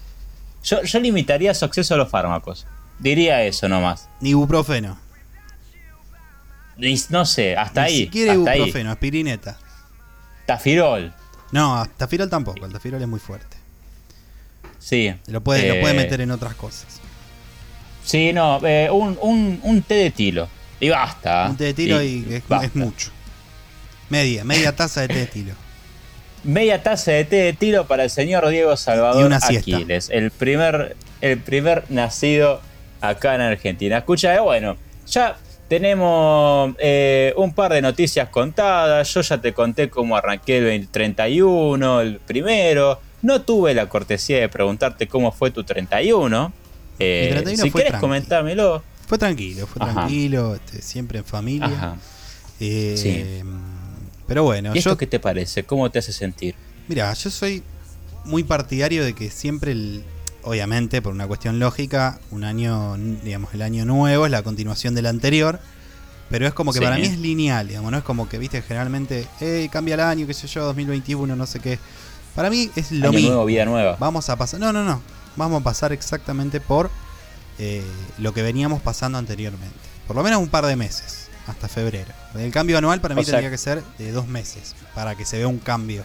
Yo, 0.63 0.82
yo 0.84 1.00
limitaría 1.00 1.53
su 1.53 1.65
acceso 1.65 1.93
a 1.93 1.98
los 1.98 2.10
fármacos. 2.10 2.65
Diría 3.00 3.43
eso 3.43 3.67
nomás. 3.67 4.08
Ni 4.22 4.29
ibuprofeno. 4.32 4.98
No 7.10 7.25
sé, 7.25 7.55
hasta 7.55 7.82
Ni 7.82 7.88
ahí. 7.88 7.98
siquiera 8.05 8.34
hasta 8.34 8.51
ahí. 8.51 8.58
ibuprofeno, 8.60 8.91
aspirineta. 8.91 9.58
Tafirol. 10.46 11.13
No, 11.51 11.86
tafirol 11.98 12.29
tampoco. 12.29 12.65
El 12.65 12.74
tafirol 12.74 13.01
es 13.01 13.08
muy 13.08 13.20
fuerte. 13.20 13.58
sí. 14.79 15.13
Lo 15.27 15.41
puede, 15.41 15.67
lo 15.70 15.79
puede 15.82 15.93
Eh, 15.93 15.98
meter 15.98 16.20
en 16.22 16.32
otras 16.32 16.55
cosas. 16.55 17.00
Sí, 18.03 18.34
no, 18.34 18.60
eh, 18.65 18.89
un, 18.91 19.17
un, 19.22 19.60
un 19.63 19.82
té 19.82 19.93
de 19.96 20.12
tilo. 20.12 20.50
Y 20.80 20.89
basta. 20.89 21.48
Un 21.50 21.58
té 21.58 21.65
de 21.65 21.74
tilo 21.74 22.01
y, 22.03 22.42
es, 22.62 22.75
mucho. 22.75 23.12
Media, 24.10 24.44
media 24.44 24.75
taza 24.75 25.01
de 25.01 25.08
té 25.08 25.15
de 25.15 25.25
tilo. 25.27 25.53
Media 26.44 26.84
taza 26.84 27.12
de 27.12 27.25
té 27.25 27.36
de 27.38 27.53
tilo 27.53 27.88
para 27.88 28.03
el 28.03 28.10
señor 28.10 28.48
Diego 28.50 28.75
Salvador. 28.75 29.34
Aquiles, 29.34 30.10
el 30.10 30.32
primer, 30.32 30.96
el 31.22 31.39
primer 31.39 31.86
nacido 31.89 32.62
acá 33.01 33.36
en 33.36 33.42
Argentina. 33.42 33.98
Escucha, 34.00 34.36
eh, 34.36 34.39
bueno, 34.39 34.77
ya 35.08 35.38
tenemos 35.68 36.75
eh, 36.80 37.34
un 37.38 37.53
par 37.53 37.74
de 37.74 37.82
noticias 37.82 38.30
contadas. 38.30 39.13
Yo 39.13 39.22
ya 39.22 39.39
te 39.39 39.53
conté 39.53 39.89
cómo 39.89 40.15
arranqué 40.15 40.58
el 40.58 40.65
20 40.65 40.92
31, 40.92 42.01
el 42.01 42.20
primero. 42.20 43.00
No 43.22 43.42
tuve 43.42 43.74
la 43.74 43.88
cortesía 43.88 44.39
de 44.39 44.50
preguntarte 44.50 45.08
cómo 45.08 45.32
fue 45.32 45.51
tu 45.51 45.63
31. 45.63 46.53
Eh, 47.00 47.25
Mi 47.27 47.42
31 47.42 47.63
si 47.63 47.72
quieres 47.72 47.94
comentármelo. 48.00 48.84
Fue 49.07 49.17
tranquilo, 49.17 49.67
fue 49.67 49.81
Ajá. 49.83 49.93
tranquilo, 49.93 50.55
este, 50.55 50.81
siempre 50.81 51.19
en 51.19 51.25
familia. 51.25 51.67
Ajá. 51.67 51.95
Eh, 52.60 52.95
Sí. 52.98 53.41
Pero 54.27 54.43
bueno, 54.43 54.74
¿Y 54.74 54.77
esto 54.77 54.91
yo, 54.91 54.98
qué 54.98 55.05
te 55.07 55.19
parece? 55.19 55.63
¿Cómo 55.65 55.89
te 55.91 56.00
hace 56.00 56.13
sentir? 56.13 56.55
mira, 56.88 57.13
yo 57.13 57.29
soy 57.29 57.62
muy 58.25 58.43
partidario 58.43 59.03
de 59.03 59.13
que 59.13 59.29
siempre, 59.29 59.74
el- 59.74 60.03
obviamente, 60.43 61.01
por 61.01 61.13
una 61.13 61.27
cuestión 61.27 61.60
lógica, 61.60 62.19
un 62.31 62.43
año, 62.45 62.95
digamos, 63.24 63.53
el 63.53 63.62
año 63.62 63.86
nuevo 63.86 64.25
es 64.25 64.31
la 64.31 64.41
continuación 64.43 64.95
del 64.95 65.05
anterior. 65.07 65.60
Pero 66.29 66.48
es 66.48 66.53
como 66.53 66.72
que 66.72 66.79
Sí. 66.79 66.83
para 66.86 66.95
mí 66.98 67.03
es 67.05 67.17
lineal, 67.19 67.67
digamos, 67.67 67.91
no 67.91 67.98
es 67.98 68.03
como 68.03 68.27
que, 68.27 68.38
viste, 68.39 68.62
generalmente, 68.62 69.27
hey, 69.39 69.69
cambia 69.72 69.93
el 69.95 70.00
año, 70.01 70.25
qué 70.25 70.33
sé 70.33 70.48
yo, 70.48 70.63
2021, 70.63 71.36
no 71.36 71.45
sé 71.45 71.60
qué. 71.60 71.77
Para 72.33 72.50
mí 72.50 72.72
es 72.75 72.91
lo 72.91 73.10
Año 73.10 73.13
mismo. 73.17 73.29
nuevo, 73.31 73.45
vida 73.45 73.65
nueva. 73.65 73.98
Vamos 74.00 74.29
a 74.29 74.36
pasar. 74.38 74.60
No, 74.60 74.74
no, 74.74 74.83
no. 74.83 75.01
Vamos 75.36 75.62
a 75.62 75.63
pasar 75.63 75.91
exactamente 75.93 76.60
por 76.60 76.89
eh, 77.60 77.83
lo 78.17 78.33
que 78.33 78.41
veníamos 78.41 78.81
pasando 78.81 79.17
anteriormente. 79.17 79.75
Por 80.07 80.15
lo 80.15 80.24
menos 80.24 80.39
un 80.41 80.50
par 80.50 80.65
de 80.65 80.75
meses, 80.75 81.29
hasta 81.48 81.67
febrero. 81.67 82.12
El 82.36 82.51
cambio 82.51 82.77
anual 82.77 83.00
para 83.01 83.15
mí 83.15 83.22
O 83.22 83.24
sea- 83.24 83.33
tendría 83.33 83.51
que 83.51 83.57
ser 83.57 83.83
de 83.98 84.12
dos 84.12 84.27
meses, 84.27 84.75
para 84.95 85.15
que 85.15 85.25
se 85.25 85.38
vea 85.38 85.48
un 85.48 85.60
cambio. 85.60 86.03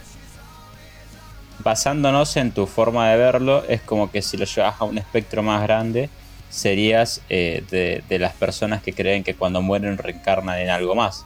basándonos 1.63 2.37
en 2.37 2.51
tu 2.51 2.67
forma 2.67 3.09
de 3.09 3.17
verlo, 3.17 3.63
es 3.67 3.81
como 3.81 4.09
que 4.11 4.21
si 4.21 4.37
lo 4.37 4.45
llevas 4.45 4.79
a 4.79 4.85
un 4.85 4.97
espectro 4.97 5.43
más 5.43 5.61
grande, 5.61 6.09
serías 6.49 7.21
eh, 7.29 7.63
de, 7.69 8.01
de 8.07 8.19
las 8.19 8.33
personas 8.33 8.81
que 8.81 8.93
creen 8.93 9.23
que 9.23 9.35
cuando 9.35 9.61
mueren 9.61 9.97
reencarnan 9.97 10.57
en 10.59 10.69
algo 10.69 10.95
más. 10.95 11.25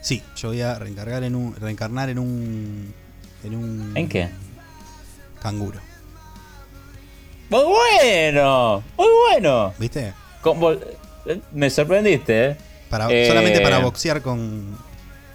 Sí, 0.00 0.22
yo 0.36 0.48
voy 0.48 0.62
a 0.62 0.78
reencargar 0.78 1.22
en 1.22 1.34
un, 1.34 1.54
reencarnar 1.56 2.08
en 2.08 2.18
un. 2.18 2.94
En 3.44 3.54
un. 3.54 3.92
¿En 3.96 4.08
qué? 4.08 4.30
Canguro. 5.42 5.80
¡Muy 7.50 7.62
bueno! 7.64 8.82
¡Muy 8.96 9.06
bueno! 9.30 9.74
¿Viste? 9.78 10.12
Como- 10.42 10.72
eh, 10.72 11.40
me 11.52 11.70
sorprendiste, 11.70 12.46
¿eh? 12.50 12.56
Para, 12.90 13.08
Eh, 13.10 13.26
Solamente 13.28 13.60
para 13.60 13.78
boxear 13.78 14.22
con, 14.22 14.76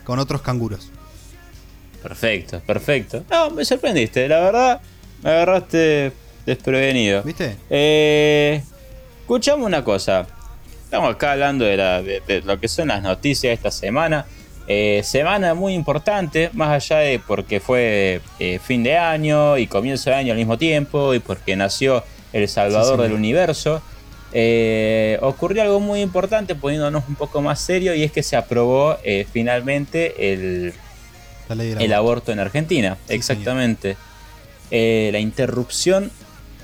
con 0.04 0.20
otros 0.20 0.42
canguros. 0.42 0.90
Perfecto, 2.02 2.60
perfecto. 2.66 3.24
No, 3.30 3.50
me 3.52 3.64
sorprendiste, 3.66 4.28
la 4.28 4.40
verdad. 4.40 4.82
Me 5.22 5.30
agarraste 5.32 6.12
desprevenido. 6.46 7.24
¿Viste? 7.24 7.56
Eh, 7.70 8.62
escuchamos 9.22 9.66
una 9.66 9.84
cosa. 9.84 10.28
Estamos 10.84 11.16
acá 11.16 11.32
hablando 11.32 11.64
de, 11.66 11.78
la- 11.78 12.02
de- 12.02 12.22
de 12.28 12.42
lo 12.42 12.60
que 12.60 12.68
son 12.68 12.90
las 12.90 13.02
noticias 13.02 13.50
de 13.52 13.54
esta 13.54 13.72
semana. 13.72 14.26
Eh, 14.68 15.02
semana 15.04 15.54
muy 15.54 15.74
importante, 15.74 16.50
más 16.54 16.70
allá 16.70 17.00
de 17.00 17.20
porque 17.20 17.60
fue 17.60 18.22
eh, 18.40 18.60
fin 18.64 18.82
de 18.84 18.98
año 18.98 19.58
y 19.58 19.68
comienzo 19.68 20.10
de 20.10 20.16
año 20.16 20.32
al 20.32 20.38
mismo 20.38 20.58
tiempo 20.58 21.14
y 21.14 21.20
porque 21.20 21.56
nació 21.56 22.04
el 22.32 22.48
Salvador 22.48 22.96
Sí, 22.98 23.04
del. 23.04 23.14
Universo. 23.14 23.82
eh, 24.32 25.20
ocurrió 25.22 25.62
algo 25.64 25.80
muy 25.80 26.02
importante 26.02 26.56
poniéndonos 26.56 27.04
un 27.08 27.16
poco 27.16 27.42
más 27.42 27.60
serio 27.60 27.94
y 27.94 28.04
es 28.04 28.12
que 28.12 28.24
se 28.24 28.36
aprobó 28.36 28.98
finalmente 29.32 30.34
el, 30.34 30.74
el 31.50 31.60
aborto. 31.94 31.96
aborto 31.96 32.32
en 32.32 32.40
Argentina, 32.40 32.98
Sí, 33.08 33.14
exactamente. 33.16 33.98
La 34.72 35.20
interrupción 35.20 36.10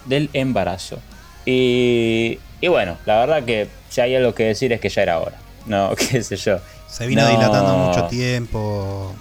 del 0.05 0.29
embarazo. 0.33 0.99
Y, 1.45 2.39
y 2.61 2.67
bueno, 2.69 2.97
la 3.05 3.19
verdad 3.19 3.43
que 3.43 3.67
si 3.89 4.01
hay 4.01 4.15
algo 4.15 4.33
que 4.33 4.43
decir 4.45 4.71
es 4.73 4.79
que 4.79 4.89
ya 4.89 5.03
era 5.03 5.19
hora. 5.19 5.37
No, 5.65 5.93
qué 6.11 6.23
sé 6.23 6.35
yo. 6.37 6.59
Se 6.89 7.07
vino 7.07 7.21
No. 7.23 7.29
dilatando 7.29 7.77
mucho 7.77 8.07
tiempo. 8.07 9.13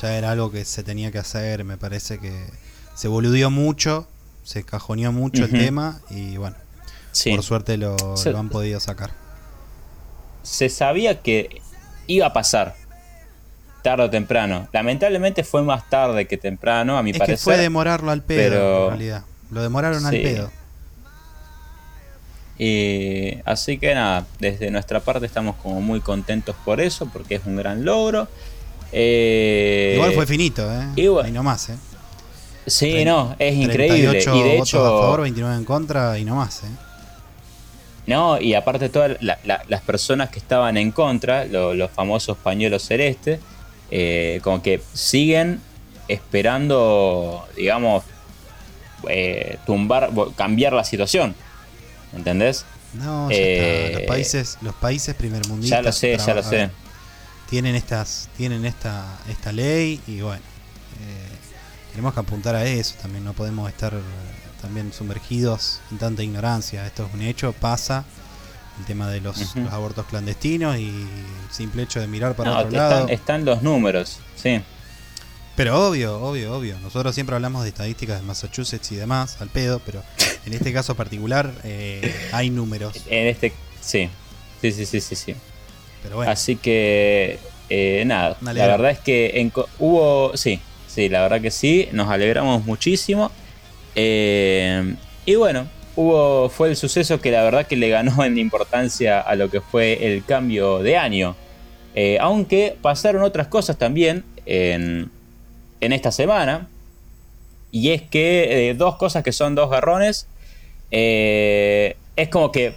Ya 0.00 0.16
era 0.16 0.30
algo 0.30 0.50
que 0.50 0.64
se 0.64 0.82
tenía 0.82 1.10
que 1.10 1.18
hacer. 1.18 1.64
Me 1.64 1.76
parece 1.76 2.18
que 2.18 2.46
se 2.94 3.08
boludeó 3.08 3.50
mucho. 3.50 4.06
Se 4.44 4.62
cajoneó 4.64 5.12
mucho 5.12 5.44
el 5.44 5.50
tema. 5.50 6.00
Y 6.10 6.36
bueno, 6.36 6.56
Sí, 7.12 7.30
por 7.30 7.42
suerte 7.42 7.76
lo, 7.76 8.16
Se- 8.16 8.30
lo 8.30 8.38
han 8.38 8.48
podido 8.48 8.78
sacar. 8.80 9.10
se 10.42 10.68
sabía 10.68 11.20
que 11.22 11.60
iba 12.06 12.26
a 12.26 12.32
pasar. 12.32 12.74
Tarde 13.82 14.04
o 14.04 14.10
temprano. 14.10 14.68
Lamentablemente 14.72 15.44
fue 15.44 15.62
más 15.62 15.88
tarde 15.90 16.26
que 16.26 16.36
temprano, 16.36 16.98
a 16.98 17.02
mi 17.02 17.10
Es 17.10 17.14
que 17.14 17.18
parecer. 17.20 17.38
fue 17.44 17.56
demorarlo 17.56 18.10
al 18.10 18.22
pedo, 18.22 18.50
pero- 18.50 18.82
en 18.84 18.88
realidad. 18.90 19.24
Lo 19.50 19.62
demoraron 19.62 20.04
al 20.06 20.12
pedo. 20.12 20.50
Y 22.58 23.36
así 23.44 23.78
que 23.78 23.94
nada, 23.94 24.26
desde 24.40 24.70
nuestra 24.70 25.00
parte 25.00 25.26
estamos 25.26 25.56
como 25.62 25.80
muy 25.80 26.00
contentos 26.00 26.56
por 26.64 26.80
eso, 26.80 27.08
porque 27.12 27.36
es 27.36 27.42
un 27.46 27.56
gran 27.56 27.84
logro. 27.84 28.26
Eh, 28.90 29.92
Igual 29.94 30.12
fue 30.14 30.26
finito, 30.26 30.68
¿eh? 30.70 30.86
y 30.96 31.06
bueno. 31.06 31.26
Ahí 31.26 31.32
nomás, 31.32 31.68
¿eh? 31.68 31.76
Sí, 32.66 33.04
no, 33.04 33.34
es 33.38 33.54
increíble. 33.54 34.08
38 34.22 34.36
Y 34.36 34.42
de 34.42 34.56
votos 34.56 34.74
a 34.74 34.78
favor, 34.78 35.14
hecho, 35.20 35.22
29 35.22 35.56
en 35.56 35.64
contra 35.64 36.18
y 36.18 36.24
no 36.24 36.34
más, 36.36 36.64
¿eh? 36.64 36.66
no, 38.06 38.40
y 38.40 38.54
aparte 38.54 38.88
todas 38.88 39.16
la- 39.20 39.38
la- 39.44 39.62
las 39.68 39.82
personas 39.82 40.30
que 40.30 40.38
estaban 40.38 40.76
en 40.78 40.90
contra, 40.92 41.44
lo- 41.44 41.74
los 41.74 41.90
famosos 41.90 42.36
pañuelos 42.38 42.82
celestes, 42.82 43.38
eh, 43.90 44.40
como 44.42 44.62
que 44.62 44.80
siguen 44.94 45.60
esperando, 46.08 47.46
digamos, 47.56 48.04
eh, 49.08 49.58
tumbar, 49.66 50.10
cambiar 50.36 50.72
la 50.72 50.84
situación. 50.84 51.34
¿Entendés? 52.12 52.64
No, 52.94 53.30
ya 53.30 53.36
Eh, 53.36 53.84
está. 53.86 53.98
Los 53.98 54.08
países, 54.08 54.58
los 54.62 54.74
países 54.74 55.14
primermundistas 55.14 55.78
Ya 55.78 55.82
lo 55.82 55.92
sé, 55.92 56.12
ya 56.16 56.34
lo 56.34 56.40
traba- 56.42 56.50
sé. 56.50 56.70
tienen 57.50 57.74
estas, 57.74 58.28
tienen 58.36 58.64
esta, 58.64 59.18
esta 59.28 59.52
ley 59.52 60.00
y 60.06 60.20
bueno, 60.20 60.40
eh, 60.40 61.28
tenemos 61.92 62.14
que 62.14 62.20
apuntar 62.20 62.54
a 62.54 62.64
eso 62.64 62.94
también. 63.02 63.24
No 63.24 63.32
podemos 63.34 63.68
estar 63.68 63.92
eh, 63.94 64.00
también 64.62 64.92
sumergidos 64.92 65.80
en 65.90 65.98
tanta 65.98 66.22
ignorancia. 66.22 66.86
Esto 66.86 67.06
es 67.06 67.14
un 67.14 67.22
hecho, 67.22 67.52
pasa 67.52 68.04
el 68.78 68.84
tema 68.86 69.08
de 69.10 69.20
los, 69.20 69.54
los 69.56 69.72
abortos 69.72 70.06
clandestinos 70.06 70.76
y 70.78 70.86
el 70.88 71.06
simple 71.54 71.82
hecho 71.82 72.00
de 72.00 72.06
mirar 72.06 72.34
para 72.36 72.52
No, 72.52 72.58
otro 72.58 72.70
lado. 72.70 73.08
están 73.08 73.44
los 73.44 73.62
números, 73.62 74.18
sí. 74.36 74.62
Pero 75.58 75.88
obvio, 75.88 76.20
obvio, 76.22 76.56
obvio. 76.56 76.78
Nosotros 76.78 77.12
siempre 77.16 77.34
hablamos 77.34 77.64
de 77.64 77.70
estadísticas 77.70 78.20
de 78.20 78.24
Massachusetts 78.24 78.92
y 78.92 78.94
demás, 78.94 79.42
al 79.42 79.48
pedo, 79.48 79.80
pero 79.84 80.04
en 80.46 80.52
este 80.52 80.72
caso 80.72 80.94
particular 80.94 81.50
eh, 81.64 82.14
hay 82.30 82.48
números. 82.48 83.04
En 83.10 83.26
este, 83.26 83.52
sí. 83.80 84.08
Sí, 84.62 84.70
sí, 84.70 84.86
sí, 84.86 85.00
sí, 85.00 85.16
sí. 85.16 85.34
Pero 86.04 86.14
bueno, 86.14 86.30
Así 86.30 86.54
que, 86.54 87.40
eh, 87.70 88.04
nada, 88.06 88.36
la 88.40 88.52
verdad 88.68 88.92
es 88.92 89.00
que 89.00 89.40
en 89.40 89.52
hubo, 89.80 90.36
sí, 90.36 90.60
sí, 90.86 91.08
la 91.08 91.22
verdad 91.22 91.40
que 91.40 91.50
sí, 91.50 91.88
nos 91.90 92.08
alegramos 92.08 92.64
muchísimo. 92.64 93.32
Eh, 93.96 94.94
y 95.26 95.34
bueno, 95.34 95.66
hubo, 95.96 96.50
fue 96.50 96.68
el 96.68 96.76
suceso 96.76 97.20
que 97.20 97.32
la 97.32 97.42
verdad 97.42 97.66
que 97.66 97.74
le 97.74 97.88
ganó 97.88 98.22
en 98.24 98.38
importancia 98.38 99.20
a 99.20 99.34
lo 99.34 99.50
que 99.50 99.60
fue 99.60 100.06
el 100.06 100.24
cambio 100.24 100.78
de 100.84 100.96
año. 100.96 101.34
Eh, 101.96 102.16
aunque 102.20 102.76
pasaron 102.80 103.24
otras 103.24 103.48
cosas 103.48 103.76
también 103.76 104.22
en, 104.46 105.10
en 105.80 105.92
esta 105.92 106.10
semana. 106.12 106.68
Y 107.70 107.90
es 107.90 108.02
que 108.02 108.70
eh, 108.70 108.74
dos 108.74 108.96
cosas 108.96 109.22
que 109.22 109.32
son 109.32 109.54
dos 109.54 109.70
garrones. 109.70 110.26
eh, 110.90 111.96
es 112.16 112.28
como 112.30 112.50
que 112.50 112.74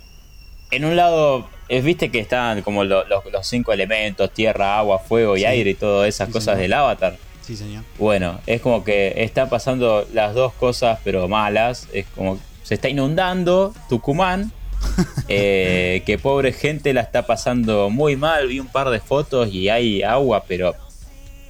en 0.71 0.85
un 0.85 0.95
lado, 0.95 1.47
es, 1.69 1.83
viste 1.83 2.11
que 2.11 2.19
están 2.19 2.61
como 2.61 2.83
lo- 2.83 3.05
lo- 3.07 3.23
los 3.31 3.47
cinco 3.47 3.71
elementos, 3.73 4.31
tierra, 4.33 4.77
agua, 4.77 4.99
fuego 4.99 5.35
y 5.37 5.41
Sí. 5.41 5.45
aire 5.45 5.69
y 5.71 5.73
todas 5.75 6.07
esas 6.09 6.27
Sí, 6.27 6.33
cosas 6.33 6.45
señor. 6.55 6.61
del 6.61 6.73
avatar. 6.73 7.17
sí, 7.41 7.55
señor. 7.55 7.83
Bueno, 7.97 8.39
es 8.45 8.61
como 8.61 8.83
que 8.83 9.13
están 9.17 9.49
pasando 9.49 10.05
las 10.13 10.33
dos 10.33 10.53
cosas, 10.53 10.99
pero 11.03 11.27
malas. 11.27 11.87
Es 11.93 12.05
como 12.15 12.39
se 12.63 12.75
está 12.75 12.87
inundando 12.89 13.73
Tucumán. 13.89 14.51
eh, 15.27 16.01
que 16.05 16.17
pobre 16.17 16.53
gente 16.53 16.93
la 16.93 17.01
está 17.01 17.25
pasando 17.25 17.89
muy 17.89 18.15
mal. 18.15 18.47
Vi 18.47 18.59
un 18.59 18.67
par 18.67 18.89
de 18.89 18.99
fotos 18.99 19.49
y 19.53 19.69
hay 19.69 20.01
agua, 20.03 20.43
pero 20.47 20.75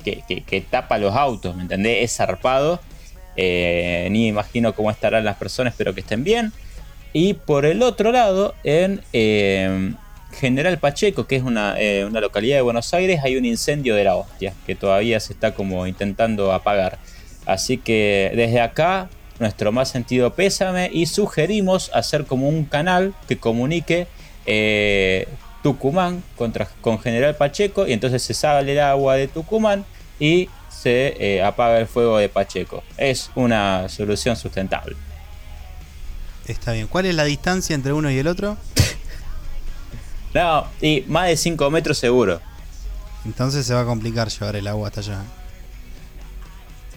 que, 0.02 0.66
tapa 0.70 0.98
los 0.98 1.16
autos, 1.16 1.56
¿me 1.56 1.64
entendés? 1.64 2.04
Es 2.04 2.18
zarpado. 2.18 2.80
Eh, 3.38 4.08
ni 4.12 4.28
imagino 4.28 4.76
cómo 4.76 4.92
estarán 4.92 5.24
las 5.24 5.38
personas, 5.38 5.74
espero 5.74 5.94
que 5.94 6.02
estén 6.02 6.24
bien. 6.24 6.52
Y 7.14 7.34
por 7.34 7.66
el 7.66 7.82
otro 7.82 8.12
lado, 8.12 8.56
en 8.64 9.02
eh, 9.14 9.94
General 10.34 10.78
Pacheco, 10.80 11.28
que 11.28 11.36
es 11.36 11.44
una, 11.44 11.76
eh, 11.80 12.06
una 12.06 12.22
localidad 12.22 12.58
de 12.58 12.62
Buenos 12.62 12.94
Aires, 12.94 13.22
hay 13.24 13.38
un 13.38 13.46
incendio 13.46 13.96
de 13.96 14.04
la 14.04 14.16
hostia, 14.16 14.54
que 14.66 14.76
todavía 14.76 15.20
se 15.20 15.34
está 15.34 15.54
como 15.54 15.88
intentando 15.88 16.52
apagar. 16.54 17.00
Así 17.46 17.78
que 17.78 18.32
desde 18.36 18.62
acá, 18.62 19.10
nuestro 19.40 19.72
más 19.72 19.90
sentido 19.90 20.34
pésame 20.34 20.90
y 20.94 21.08
sugerimos 21.08 21.90
hacer 21.94 22.26
como 22.26 22.48
un 22.48 22.66
canal 22.66 23.14
que 23.28 23.38
comunique 23.38 24.08
eh, 24.46 25.28
Tucumán 25.64 26.24
contra, 26.38 26.68
con 26.82 27.00
General 27.00 27.36
Pacheco 27.36 27.88
y 27.88 27.94
entonces 27.94 28.22
se 28.24 28.34
sale 28.34 28.72
el 28.72 28.80
agua 28.80 29.16
de 29.16 29.28
Tucumán 29.28 29.84
y 30.22 30.48
se 30.70 31.16
eh, 31.20 31.44
apaga 31.44 31.80
el 31.80 31.88
fuego 31.88 32.18
de 32.18 32.30
Pacheco. 32.30 32.82
Es 32.96 33.30
una 33.36 33.90
solución 33.90 34.36
sustentable. 34.38 34.96
Está 36.48 36.72
bien. 36.72 36.88
¿Cuál 36.88 37.08
es 37.08 37.16
la 37.16 37.24
distancia 37.26 37.74
entre 37.76 37.92
uno 37.92 38.10
y 38.10 38.18
el 38.18 38.28
otro? 38.28 38.58
No, 40.34 40.66
y 40.82 41.04
más 41.10 41.28
de 41.28 41.36
5 41.36 41.70
metros 41.72 41.98
seguro. 41.98 42.40
Entonces 43.26 43.66
se 43.66 43.74
va 43.74 43.82
a 43.82 43.86
complicar 43.86 44.30
llevar 44.30 44.56
el 44.56 44.66
agua 44.66 44.88
hasta 44.88 45.02
allá. 45.02 45.24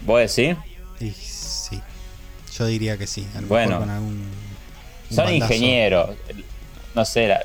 ¿Vos 0.06 0.20
decís? 0.36 0.56
Y 1.00 1.10
sí. 1.10 1.80
Yo 2.56 2.66
diría 2.66 2.96
que 2.96 3.08
sí. 3.08 3.26
A 3.36 3.40
lo 3.40 3.48
Bueno. 3.48 3.70
mejor 3.70 3.86
con 3.86 3.90
algún. 3.90 4.30
un 5.10 5.16
Son 5.16 5.34
ingenieros. 5.34 6.10
No 6.94 7.04
sé, 7.04 7.26
la- 7.26 7.42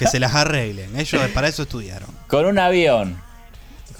Que 0.00 0.08
se 0.08 0.18
las 0.18 0.34
arreglen. 0.34 0.98
Ellos 0.98 1.22
para 1.32 1.46
eso 1.46 1.62
estudiaron. 1.62 2.08
con 2.26 2.46
un 2.46 2.58
avión. 2.58 3.22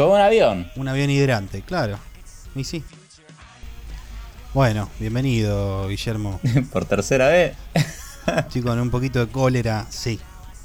Con 0.00 0.12
un 0.12 0.20
avión. 0.20 0.66
Un 0.76 0.88
avión 0.88 1.10
hidrante, 1.10 1.60
claro. 1.60 1.98
Y 2.54 2.64
sí. 2.64 2.82
Bueno, 4.54 4.88
bienvenido, 4.98 5.86
Guillermo. 5.88 6.40
Por 6.72 6.86
tercera 6.86 7.28
vez. 7.28 7.54
Sí, 8.50 8.62
con 8.62 8.78
un 8.78 8.90
poquito 8.90 9.18
de 9.18 9.32
cólera, 9.32 9.86
sí. 9.90 10.20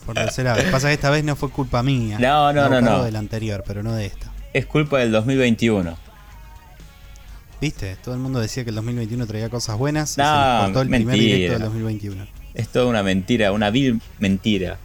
Por 0.05 0.13
tercera 0.15 0.53
vez. 0.53 0.65
Pasa 0.65 0.87
que 0.87 0.93
esta 0.93 1.09
vez 1.09 1.23
no 1.23 1.35
fue 1.35 1.49
culpa 1.49 1.81
mía. 1.83 2.17
No, 2.19 2.53
no, 2.53 2.69
no, 2.69 2.79
no. 2.79 3.03
de 3.03 3.11
la 3.11 3.19
anterior, 3.19 3.63
pero 3.65 3.81
no 3.81 3.91
de 3.93 4.05
esta. 4.05 4.31
Es 4.53 4.65
culpa 4.67 4.99
del 4.99 5.11
2021. 5.11 5.97
¿Viste? 7.59 7.95
Todo 8.03 8.13
el 8.13 8.21
mundo 8.21 8.39
decía 8.39 8.63
que 8.63 8.69
el 8.69 8.75
2021 8.75 9.25
traía 9.25 9.49
cosas 9.49 9.77
buenas. 9.77 10.17
y 10.17 10.21
No, 10.21 10.27
se 10.27 10.31
nos 10.33 10.63
cortó 10.65 10.81
el 10.81 10.89
primer 10.89 11.07
mentira. 11.07 11.35
directo 11.35 11.53
del 11.53 11.61
2021. 11.63 12.27
Es 12.53 12.67
toda 12.69 12.85
una 12.85 13.01
mentira, 13.03 13.51
una 13.51 13.69
vil 13.69 13.99
mentira. 14.19 14.77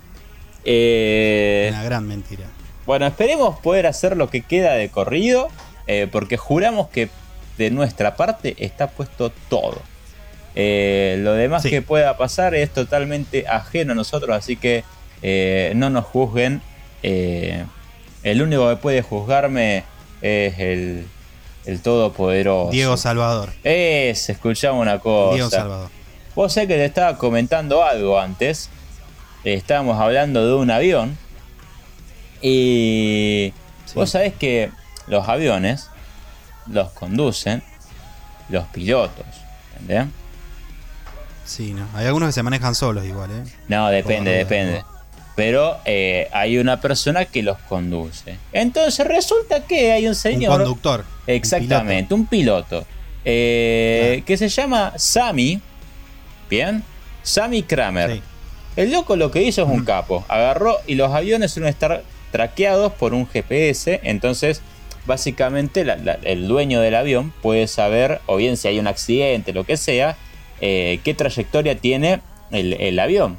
Eh, 0.65 1.69
Una 1.73 1.83
gran 1.85 2.07
mentira. 2.07 2.47
Bueno, 2.91 3.07
esperemos 3.07 3.57
poder 3.61 3.87
hacer 3.87 4.17
lo 4.17 4.29
que 4.31 4.41
queda 4.43 4.73
de 4.73 4.89
corrido, 4.89 5.47
eh, 5.87 6.09
porque 6.11 6.37
juramos 6.37 6.89
que 6.89 7.09
de 7.57 7.71
nuestra 7.71 8.17
parte 8.17 8.57
está 8.59 8.89
puesto 8.89 9.31
todo. 9.49 9.81
Eh, 10.57 11.15
lo 11.21 11.35
demás 11.35 11.63
Sí. 11.63 11.71
que 11.71 11.83
pueda 11.83 12.17
pasar 12.17 12.57
es 12.57 12.69
totalmente 12.71 13.47
ajeno 13.47 13.93
a 13.93 13.95
nosotros, 13.95 14.37
así 14.37 14.57
que 14.57 14.83
eh, 15.23 15.73
no 15.77 15.89
nos 15.89 16.05
juzguen. 16.05 16.63
El 17.05 18.43
único 18.43 18.69
que 18.69 18.75
puede 18.75 19.03
juzgarme 19.03 19.85
es 20.21 20.59
el, 20.59 21.07
el 21.67 21.83
Todopoderoso. 21.83 22.73
Diego 22.73 22.97
Salvador. 22.97 23.51
Es, 23.63 24.29
escuchamos 24.31 24.83
una 24.83 24.99
cosa. 24.99 25.35
Diego 25.35 25.49
Salvador. 25.49 25.91
Vos 26.35 26.53
sé 26.53 26.67
que 26.67 26.75
te 26.75 26.87
estaba 26.87 27.17
comentando 27.17 27.85
algo 27.85 28.19
antes. 28.19 28.69
Estábamos 29.45 30.01
hablando 30.01 30.45
de 30.45 30.55
un 30.55 30.73
avión. 30.73 31.17
Y 32.43 33.53
Sí. 33.87 33.93
vos 33.95 34.11
sabés 34.11 34.35
que 34.35 34.71
los 35.07 35.29
aviones 35.29 35.89
los 36.67 36.91
conducen 36.91 37.63
los 38.49 38.65
pilotos. 38.67 39.27
¿Entendés? 39.81 40.07
Sí, 41.45 41.73
no. 41.75 41.87
Hay 41.95 42.07
algunos 42.07 42.29
que 42.29 42.33
se 42.33 42.43
manejan 42.43 42.75
solos 42.75 43.05
igual, 43.05 43.31
¿eh? 43.31 43.43
No, 43.69 43.89
depende, 43.89 44.31
depende. 44.33 44.85
Pero 45.37 45.79
eh, 45.85 46.29
hay 46.33 46.59
una 46.59 46.81
persona 46.81 47.25
que 47.25 47.43
los 47.43 47.59
conduce. 47.61 48.37
Entonces 48.53 49.07
resulta 49.07 49.65
que 49.67 49.91
hay 49.93 50.05
un 50.05 50.11
Un 50.11 50.15
señor. 50.15 50.53
conductor. 50.59 51.01
un 51.01 51.35
Exactamente, 51.35 52.15
un 52.15 52.27
piloto. 52.27 52.85
eh. 53.25 54.23
Que 54.27 54.37
se 54.37 54.49
llama 54.49 54.93
Sammy. 54.97 55.61
Bien. 56.49 56.83
Sammy 57.23 57.63
Kramer. 57.63 58.13
Sí. 58.15 58.23
El 58.77 58.93
loco 58.93 59.17
lo 59.17 59.31
que 59.31 59.43
hizo 59.43 59.63
es 59.63 59.69
un 59.69 59.85
capo. 59.85 60.25
Agarró 60.29 60.77
y 60.87 60.95
los 60.95 61.13
aviones 61.13 61.51
suelen 61.53 61.71
estar 61.71 62.03
traqueados 62.31 62.93
por 62.93 63.15
un 63.15 63.27
GPS. 63.27 64.01
Entonces, 64.03 64.63
básicamente, 65.07 65.85
la- 65.85 65.97
la- 65.97 66.19
el 66.25 66.47
dueño 66.49 66.81
del 66.81 66.95
avión 66.95 67.33
puede 67.43 67.67
saber, 67.67 68.21
o 68.27 68.37
bien 68.37 68.57
si 68.57 68.69
hay 68.69 68.79
un 68.79 68.87
accidente, 68.87 69.53
lo 69.53 69.65
que 69.65 69.77
sea, 69.77 70.17
eh, 70.61 71.01
qué 71.05 71.15
trayectoria 71.15 71.75
tiene 71.77 72.21
el, 72.51 72.75
el 72.75 72.99
avión. 72.99 73.39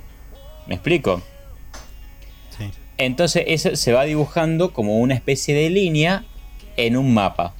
¿Me 0.67 0.75
explico? 0.75 1.21
sí. 2.57 2.69
Entonces, 2.97 3.43
eso 3.47 3.75
se 3.75 3.93
va 3.93 4.03
dibujando 4.05 4.73
como 4.73 4.99
una 4.99 5.13
especie 5.15 5.55
de 5.55 5.69
línea 5.69 6.23
en 6.77 6.97
un 6.97 7.13
mapa. 7.13 7.53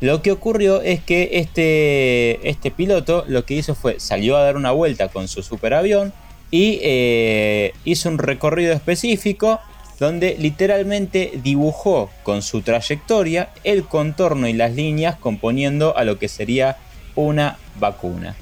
Lo 0.00 0.20
que 0.22 0.30
ocurrió 0.30 0.82
es 0.82 1.00
que 1.02 1.30
este, 1.32 2.48
este 2.48 2.70
piloto 2.70 3.24
lo 3.28 3.44
que 3.46 3.54
hizo 3.54 3.74
fue 3.74 3.98
salió 3.98 4.36
a 4.36 4.42
dar 4.42 4.56
una 4.56 4.70
vuelta 4.70 5.08
con 5.08 5.26
su 5.26 5.42
superavión 5.42 6.12
y 6.50 6.78
eh, 6.82 7.72
hizo 7.84 8.10
un 8.10 8.18
recorrido 8.18 8.74
específico 8.74 9.58
donde 9.98 10.36
literalmente 10.38 11.32
dibujó 11.42 12.10
con 12.22 12.42
su 12.42 12.62
trayectoria 12.62 13.48
el 13.64 13.84
contorno 13.84 14.46
y 14.46 14.52
las 14.52 14.72
líneas 14.72 15.16
componiendo 15.16 15.96
a 15.96 16.04
lo 16.04 16.18
que 16.18 16.28
sería 16.28 16.76
una 17.14 17.56
vacuna. 17.78 18.36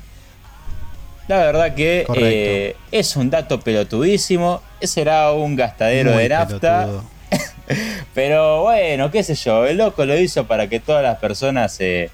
La 1.28 1.38
verdad 1.38 1.74
que 1.74 2.06
eh, 2.16 2.76
es 2.92 3.16
un 3.16 3.30
dato 3.30 3.60
pelotudísimo, 3.60 4.60
será 4.82 5.32
un 5.32 5.56
gastadero 5.56 6.12
Muy 6.12 6.24
de 6.24 6.28
nafta. 6.28 6.88
Pero 8.14 8.62
bueno, 8.62 9.10
qué 9.10 9.22
sé 9.22 9.34
yo, 9.34 9.64
el 9.64 9.78
loco 9.78 10.04
lo 10.04 10.18
hizo 10.18 10.46
para 10.46 10.68
que 10.68 10.80
todas 10.80 11.02
las 11.02 11.18
personas 11.18 11.80
eh, 11.80 12.10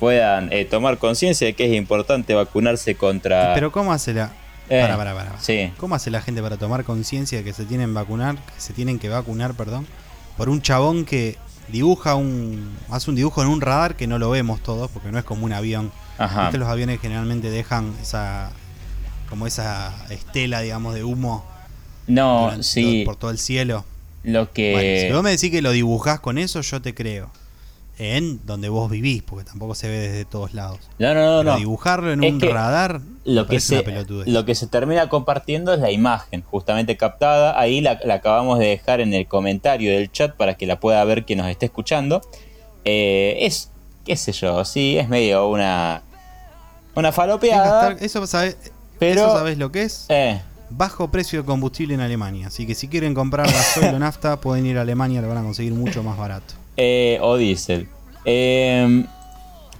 puedan 0.00 0.50
eh, 0.52 0.64
tomar 0.64 0.96
conciencia 0.96 1.46
de 1.46 1.52
que 1.52 1.66
es 1.66 1.74
importante 1.74 2.32
vacunarse 2.34 2.94
contra... 2.94 3.52
Pero 3.54 3.70
¿cómo 3.70 3.92
hace 3.92 4.14
la. 4.14 4.32
Eh, 4.68 4.80
para, 4.80 4.96
para, 4.96 5.14
para. 5.14 5.40
sí. 5.40 5.72
¿Cómo 5.76 5.94
hace 5.94 6.10
la 6.10 6.20
gente 6.22 6.40
para 6.42 6.56
tomar 6.56 6.84
conciencia 6.84 7.38
de 7.38 7.44
que 7.44 7.52
se 7.52 7.64
tienen 7.64 7.92
vacunar, 7.94 8.36
que 8.36 8.60
se 8.60 8.72
tienen 8.72 8.98
que 8.98 9.08
vacunar, 9.08 9.54
perdón, 9.54 9.86
por 10.36 10.48
un 10.48 10.62
chabón 10.62 11.04
que 11.04 11.36
dibuja 11.68 12.14
un. 12.14 12.76
hace 12.90 13.10
un 13.10 13.16
dibujo 13.16 13.42
en 13.42 13.48
un 13.48 13.60
radar 13.60 13.96
que 13.96 14.06
no 14.06 14.18
lo 14.18 14.30
vemos 14.30 14.62
todos, 14.62 14.90
porque 14.90 15.10
no 15.12 15.18
es 15.18 15.24
como 15.24 15.44
un 15.44 15.52
avión. 15.52 15.92
Ajá. 16.18 16.50
Los 16.52 16.68
aviones 16.68 17.00
generalmente 17.00 17.50
dejan 17.50 17.92
esa. 18.02 18.50
como 19.28 19.46
esa 19.46 19.92
estela, 20.10 20.60
digamos, 20.60 20.94
de 20.94 21.02
humo 21.04 21.44
No, 22.06 22.42
durante- 22.44 22.62
sí, 22.62 23.02
por 23.04 23.16
todo 23.16 23.30
el 23.30 23.38
cielo. 23.38 23.84
lo 24.22 24.52
que... 24.52 24.72
Bueno, 24.72 25.00
si 25.08 25.12
vos 25.12 25.22
me 25.22 25.30
decís 25.30 25.50
que 25.50 25.60
lo 25.62 25.72
dibujás 25.72 26.20
con 26.20 26.38
eso, 26.38 26.60
yo 26.60 26.80
te 26.80 26.94
creo. 26.94 27.30
En 27.96 28.44
donde 28.44 28.68
vos 28.68 28.90
vivís, 28.90 29.22
porque 29.22 29.44
tampoco 29.44 29.74
se 29.76 29.88
ve 29.88 29.98
desde 29.98 30.24
todos 30.24 30.52
lados. 30.52 30.80
No, 30.98 31.14
no, 31.14 31.20
no, 31.20 31.38
Pero 31.38 31.52
no. 31.52 31.56
dibujarlo 31.58 32.12
en 32.12 32.24
Es 32.24 32.32
un 32.32 32.40
radar 32.40 33.00
Lo 33.24 33.46
que, 33.46 33.60
se, 33.60 33.82
pelotudez. 33.84 34.26
lo 34.26 34.44
que 34.44 34.56
se 34.56 34.66
termina 34.66 35.08
compartiendo 35.08 35.72
es 35.72 35.78
la 35.80 35.92
imagen, 35.92 36.42
justamente 36.42 36.96
captada. 36.96 37.58
Ahí 37.58 37.80
la, 37.80 38.00
la 38.04 38.14
acabamos 38.14 38.58
de 38.58 38.66
dejar 38.66 39.00
en 39.00 39.14
el 39.14 39.26
comentario 39.28 39.92
del 39.92 40.10
chat 40.10 40.34
para 40.34 40.54
que 40.54 40.66
la 40.66 40.80
pueda 40.80 41.04
ver 41.04 41.24
quien 41.24 41.38
nos 41.38 41.48
esté 41.48 41.66
escuchando. 41.66 42.20
Eh, 42.84 43.36
es, 43.42 43.70
qué 44.04 44.16
sé 44.16 44.32
yo, 44.32 44.64
sí, 44.64 44.98
es 44.98 45.08
medio 45.08 45.48
una, 45.48 46.02
una 46.96 47.12
falopeada. 47.12 47.90
gastar- 47.90 48.02
eso, 48.04 48.24
pero- 48.98 49.20
eso 49.20 49.32
sabés 49.38 49.56
lo 49.58 49.70
que 49.70 49.82
es. 49.82 50.06
Eh, 50.08 50.40
Bajo 50.70 51.08
precio 51.12 51.40
de 51.42 51.46
combustible 51.46 51.94
en 51.94 52.00
Alemania. 52.00 52.48
Así 52.48 52.66
que 52.66 52.74
si 52.74 52.88
quieren 52.88 53.14
comprar 53.14 53.46
gasoil 53.46 53.94
o 53.94 53.98
nafta, 54.00 54.40
pueden 54.40 54.66
ir 54.66 54.78
a 54.78 54.80
Alemania, 54.80 55.20
lo 55.22 55.28
van 55.28 55.38
a 55.38 55.42
conseguir 55.42 55.72
mucho 55.74 56.02
más 56.02 56.18
barato. 56.18 56.54
Eh, 56.76 57.18
o 57.20 57.36
diésel. 57.36 57.88
Eh, 58.24 59.04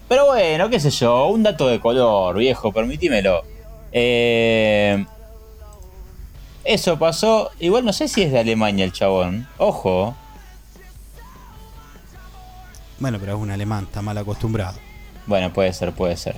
pero 0.08 0.26
bueno, 0.26 0.68
qué 0.68 0.80
sé 0.80 0.90
yo, 0.90 1.26
un 1.28 1.42
dato 1.42 1.66
de 1.68 1.80
color, 1.80 2.36
viejo, 2.36 2.72
permitímelo. 2.72 3.42
Eh, 3.92 5.04
eso 6.64 6.98
pasó, 6.98 7.50
igual 7.60 7.84
no 7.84 7.92
sé 7.92 8.08
si 8.08 8.22
es 8.22 8.32
de 8.32 8.38
Alemania 8.38 8.84
el 8.84 8.92
chabón. 8.92 9.46
Ojo, 9.58 10.14
Bueno, 12.98 13.18
pero 13.20 13.34
es 13.34 13.38
un 13.38 13.50
alemán, 13.50 13.84
está 13.84 14.02
mal 14.02 14.16
acostumbrado. 14.16 14.78
Bueno, 15.26 15.52
puede 15.52 15.72
ser, 15.72 15.92
puede 15.92 16.16
ser. 16.16 16.36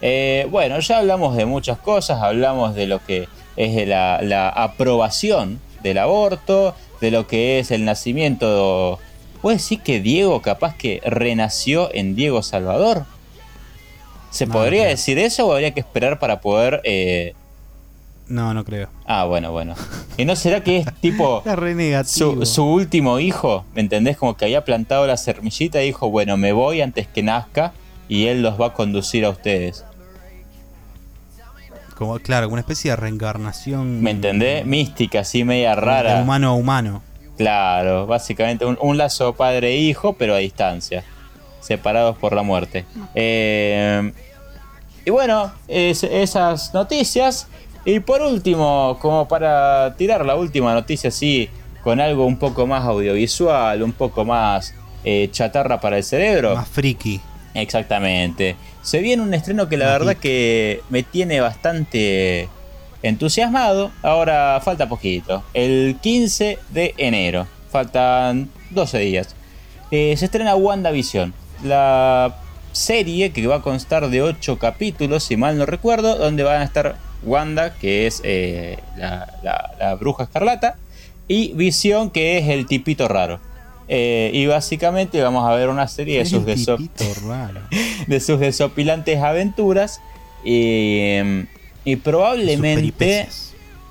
Eh, 0.00 0.46
bueno, 0.50 0.78
ya 0.80 0.98
hablamos 0.98 1.36
de 1.36 1.46
muchas 1.46 1.78
cosas, 1.78 2.20
hablamos 2.22 2.74
de 2.74 2.86
lo 2.86 3.04
que 3.04 3.28
es 3.56 3.88
la, 3.88 4.20
la 4.22 4.48
aprobación 4.48 5.60
del 5.82 5.98
aborto, 5.98 6.74
de 7.00 7.10
lo 7.10 7.26
que 7.26 7.58
es 7.58 7.70
el 7.70 7.84
nacimiento. 7.84 8.98
¿Puede 9.44 9.58
decir 9.58 9.80
que 9.82 10.00
Diego 10.00 10.40
capaz 10.40 10.74
que 10.74 11.02
renació 11.04 11.90
en 11.94 12.14
Diego 12.14 12.42
Salvador? 12.42 13.04
¿Se 14.30 14.46
No, 14.46 14.54
podría 14.54 14.84
no 14.84 14.88
decir 14.88 15.18
eso 15.18 15.46
o 15.46 15.52
habría 15.52 15.74
que 15.74 15.80
esperar 15.80 16.18
para 16.18 16.40
poder... 16.40 16.80
eh, 16.84 17.34
No, 18.26 18.54
no 18.54 18.64
creo. 18.64 18.88
Ah, 19.04 19.26
bueno, 19.26 19.52
bueno. 19.52 19.74
¿Y 20.16 20.24
no 20.24 20.34
será 20.34 20.64
que 20.64 20.78
es 20.78 20.86
tipo... 21.02 21.42
Su, 22.06 22.46
su 22.46 22.64
último 22.64 23.18
hijo, 23.20 23.66
¿me 23.74 23.82
entendés? 23.82 24.16
Como 24.16 24.34
que 24.34 24.46
había 24.46 24.64
plantado 24.64 25.06
la 25.06 25.18
semillita 25.18 25.82
y 25.82 25.88
dijo, 25.88 26.08
bueno, 26.08 26.38
me 26.38 26.52
voy 26.52 26.80
antes 26.80 27.06
que 27.06 27.22
nazca 27.22 27.74
y 28.08 28.28
él 28.28 28.40
los 28.40 28.58
va 28.58 28.68
a 28.68 28.72
conducir 28.72 29.26
a 29.26 29.28
ustedes. 29.28 29.84
Como, 31.98 32.18
claro, 32.18 32.48
una 32.48 32.60
especie 32.62 32.92
de 32.92 32.96
reencarnación. 32.96 34.00
¿Me 34.00 34.12
entendés? 34.12 34.64
Mística, 34.64 35.20
así 35.20 35.44
media 35.44 35.74
De 35.74 35.82
rara. 35.82 36.22
humano 36.22 36.48
a 36.48 36.52
humano. 36.54 37.02
Claro, 37.36 38.06
básicamente 38.06 38.64
un, 38.64 38.78
un 38.80 38.96
lazo 38.96 39.32
padre-hijo, 39.34 40.12
pero 40.14 40.34
a 40.34 40.38
distancia. 40.38 41.04
Separados 41.60 42.16
por 42.18 42.34
la 42.34 42.42
muerte. 42.42 42.84
Eh, 43.14 44.12
y 45.04 45.10
bueno, 45.10 45.52
es- 45.68 46.04
esas 46.04 46.72
noticias. 46.74 47.48
Y 47.86 48.00
por 48.00 48.22
último, 48.22 48.98
como 49.00 49.26
para 49.28 49.94
tirar 49.96 50.24
la 50.24 50.36
última 50.36 50.72
noticia 50.74 51.08
así, 51.08 51.48
con 51.82 52.00
algo 52.00 52.24
un 52.26 52.38
poco 52.38 52.66
más 52.66 52.84
audiovisual, 52.84 53.82
un 53.82 53.92
poco 53.92 54.24
más 54.24 54.74
eh, 55.04 55.28
chatarra 55.30 55.80
para 55.80 55.98
el 55.98 56.04
cerebro. 56.04 56.54
Más 56.54 56.68
friki. 56.68 57.20
Exactamente. 57.52 58.56
Se 58.82 59.00
viene 59.00 59.22
un 59.22 59.32
estreno 59.34 59.68
que 59.68 59.76
la 59.76 59.86
Más 59.86 59.98
verdad 59.98 60.16
que 60.16 60.80
me 60.90 61.02
tiene 61.02 61.40
bastante 61.40 62.48
entusiasmado. 63.08 63.90
Ahora 64.02 64.60
falta 64.64 64.88
poquito. 64.88 65.42
El 65.54 65.96
15 66.02 66.58
de 66.70 66.94
enero. 66.98 67.46
Faltan 67.70 68.50
12 68.70 68.98
días. 68.98 69.36
Eh, 69.90 70.14
se 70.16 70.24
estrena 70.24 70.56
WandaVision. 70.56 71.32
La 71.62 72.36
serie 72.72 73.30
que 73.30 73.46
va 73.46 73.56
a 73.56 73.62
constar 73.62 74.08
de 74.10 74.22
8 74.22 74.58
capítulos, 74.58 75.22
si 75.24 75.36
mal 75.36 75.56
no 75.58 75.66
recuerdo, 75.66 76.16
donde 76.16 76.42
van 76.42 76.60
a 76.60 76.64
estar 76.64 76.96
Wanda, 77.22 77.74
que 77.74 78.06
es 78.06 78.20
eh, 78.24 78.78
la, 78.96 79.32
la- 79.42 79.70
la 79.78 79.94
bruja 79.94 80.24
escarlata, 80.24 80.76
y 81.28 81.52
Visión, 81.54 82.10
que 82.10 82.38
es 82.38 82.48
el 82.48 82.66
tipito 82.66 83.06
raro. 83.08 83.40
Eh, 83.88 84.30
y 84.34 84.46
básicamente 84.46 85.22
vamos 85.22 85.48
a 85.48 85.54
ver 85.54 85.68
una 85.68 85.86
serie 85.88 86.18
de 86.18 86.26
sus, 86.26 86.44
de 88.06 88.20
sus 88.20 88.40
desopilantes 88.40 89.22
aventuras. 89.22 90.00
Y, 90.44 91.18
y 91.84 91.96
probablemente, 91.96 93.28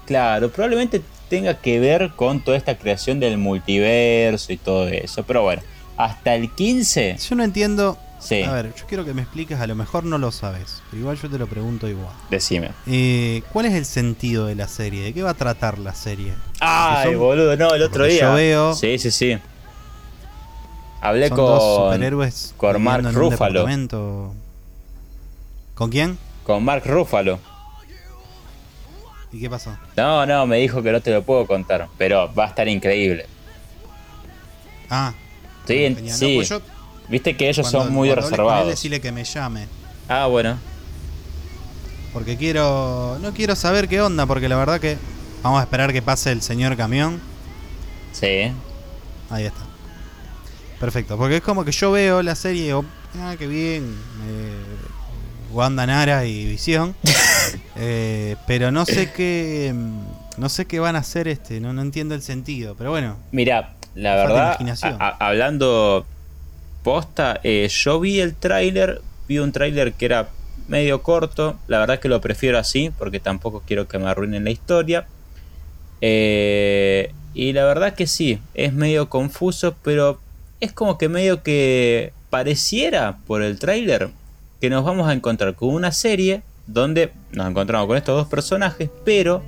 claro, 0.06 0.50
probablemente 0.52 1.02
tenga 1.30 1.60
que 1.60 1.80
ver 1.80 2.12
con 2.16 2.44
toda 2.44 2.58
esta 2.58 2.78
creación 2.78 3.20
del 3.20 3.38
multiverso 3.38 4.52
y 4.54 4.58
todo 4.58 4.88
eso. 4.88 5.24
Pero 5.24 5.44
bueno, 5.44 5.62
hasta 5.98 6.36
el 6.36 6.50
15, 6.52 7.18
Yo 7.30 7.36
no 7.36 7.44
entiendo. 7.44 7.98
sí, 8.20 8.42
A 8.44 8.52
ver, 8.52 8.74
yo 8.76 8.86
quiero 8.88 9.06
que 9.06 9.14
me 9.14 9.22
expliques, 9.22 9.60
a 9.60 9.68
lo 9.68 9.76
mejor 9.76 10.04
no 10.06 10.18
lo 10.18 10.32
sabes, 10.32 10.82
pero 10.90 11.02
igual 11.02 11.18
yo 11.22 11.30
te 11.30 11.38
lo 11.38 11.48
pregunto 11.48 11.88
igual. 11.88 12.14
decime. 12.30 12.72
Eh, 12.88 13.42
¿Cuál 13.52 13.66
es 13.68 13.74
el 13.74 13.86
sentido 13.86 14.46
de 14.48 14.56
la 14.56 14.68
serie? 14.68 15.04
¿De 15.04 15.14
qué 15.14 15.24
va 15.24 15.32
a 15.32 15.36
tratar 15.36 15.78
la 15.80 15.94
serie? 15.94 16.34
Ay, 16.60 17.12
son- 17.12 17.20
boludo, 17.20 17.56
no, 17.58 17.74
el 17.76 17.82
otro 17.84 18.06
día. 18.06 18.22
yo 18.30 18.34
veo- 18.36 18.74
Sí, 18.76 18.98
sí, 18.98 19.12
sí. 19.12 19.38
Hablé 21.02 21.28
Son 21.28 21.38
con, 21.38 21.46
dos 21.48 21.86
superhéroes 21.92 22.54
con 22.58 22.82
Mark 22.82 23.06
Ruffalo. 23.12 23.68
¿Con 25.76 25.90
quién? 25.90 26.18
con 26.44 26.64
Mark 26.64 26.84
Ruffalo. 26.86 27.40
¿Y 29.34 29.40
qué 29.40 29.50
pasó? 29.50 29.76
No, 29.98 30.26
no, 30.26 30.46
me 30.46 30.58
dijo 30.58 30.82
que 30.84 30.92
no 30.92 31.02
te 31.02 31.12
lo 31.12 31.24
puedo 31.24 31.46
contar, 31.48 31.90
pero 31.98 32.34
va 32.34 32.46
a 32.46 32.48
estar 32.48 32.68
increíble. 32.68 33.26
Ah, 34.90 35.14
Sí. 35.68 35.90
No, 35.90 36.14
sí. 36.16 36.36
pues 36.36 36.50
yo 36.50 36.62
Viste 37.10 37.36
que 37.36 37.50
ellos 37.50 37.70
cuando- 37.70 37.86
son 37.86 37.94
muy 37.94 38.14
reservados. 38.14 38.68
decirle 38.68 39.02
que 39.02 39.12
me 39.12 39.24
llame. 39.24 39.68
Ah, 40.08 40.28
bueno. 40.28 40.58
Porque 42.14 42.38
quiero. 42.38 43.18
No 43.22 43.34
quiero 43.34 43.56
saber 43.56 43.88
qué 43.90 44.02
onda, 44.02 44.26
porque 44.26 44.48
la 44.48 44.56
verdad 44.56 44.80
que. 44.80 44.98
Vamos 45.42 45.60
a 45.60 45.64
esperar 45.64 45.92
que 45.92 46.02
pase 46.02 46.32
el 46.32 46.42
señor 46.42 46.78
camión. 46.78 47.20
Sí. 48.14 48.52
Ahí 49.30 49.46
está. 49.46 49.60
Perfecto, 50.80 51.18
porque 51.18 51.38
es 51.38 51.42
como 51.42 51.66
que 51.66 51.72
yo 51.72 51.92
veo 51.92 52.22
la 52.24 52.36
serie 52.36 52.64
digo, 52.64 52.86
ah, 53.20 53.36
qué 53.38 53.48
bien. 53.48 53.98
eh, 54.28 54.54
Wanda 55.52 55.86
Nara 55.86 56.26
y 56.26 56.46
Visión. 56.46 56.96
Eh, 57.76 58.36
pero 58.48 58.72
no 58.72 58.86
sé 58.86 59.12
qué. 59.12 59.72
mm, 59.74 60.02
No 60.38 60.50
sé 60.50 60.66
qué 60.66 60.80
van 60.80 60.96
a 60.96 61.00
hacer 61.00 61.28
este, 61.28 61.60
no, 61.60 61.74
no 61.74 61.82
entiendo 61.84 62.16
el 62.16 62.22
sentido. 62.24 62.74
Pero 62.76 62.90
bueno, 62.90 63.18
Mira, 63.32 63.74
la 63.96 64.16
verdad, 64.16 64.46
imaginación. 64.48 64.96
a- 65.00 65.10
a- 65.10 65.28
hablando 65.28 66.06
posta, 66.84 67.40
eh, 67.44 67.68
yo 67.70 68.00
vi 68.00 68.20
el 68.20 68.34
tráiler, 68.36 69.02
vi 69.28 69.38
un 69.40 69.52
tráiler 69.52 69.94
que 69.94 70.06
era 70.06 70.30
medio 70.68 71.04
corto, 71.04 71.58
la 71.68 71.80
verdad 71.80 72.00
que 72.00 72.10
lo 72.10 72.20
prefiero 72.20 72.58
así, 72.58 72.90
porque 72.98 73.20
tampoco 73.20 73.62
quiero 73.68 73.88
que 73.88 74.00
me 74.00 74.08
arruinen 74.10 74.44
la 74.44 74.50
historia. 74.50 75.06
Eh, 76.02 77.12
y 77.34 77.54
la 77.54 77.66
verdad 77.66 77.94
que 77.96 78.08
sí, 78.08 78.40
es 78.54 78.74
medio 78.74 79.10
confuso, 79.10 79.76
pero 79.84 80.20
es 80.60 80.74
como 80.74 80.98
que 80.98 81.10
medio 81.10 81.44
que 81.44 82.12
pareciera 82.30 83.18
por 83.28 83.42
el 83.44 83.60
tráiler 83.60 84.10
que 84.62 84.70
nos 84.70 84.84
vamos 84.84 85.08
a 85.08 85.14
encontrar 85.14 85.56
con 85.56 85.70
una 85.70 85.92
serie 85.92 86.42
donde 86.68 87.12
nos 87.32 87.50
encontramos 87.50 87.88
con 87.88 87.98
estos 87.98 88.16
dos 88.16 88.28
personajes, 88.28 88.90
pero 89.04 89.42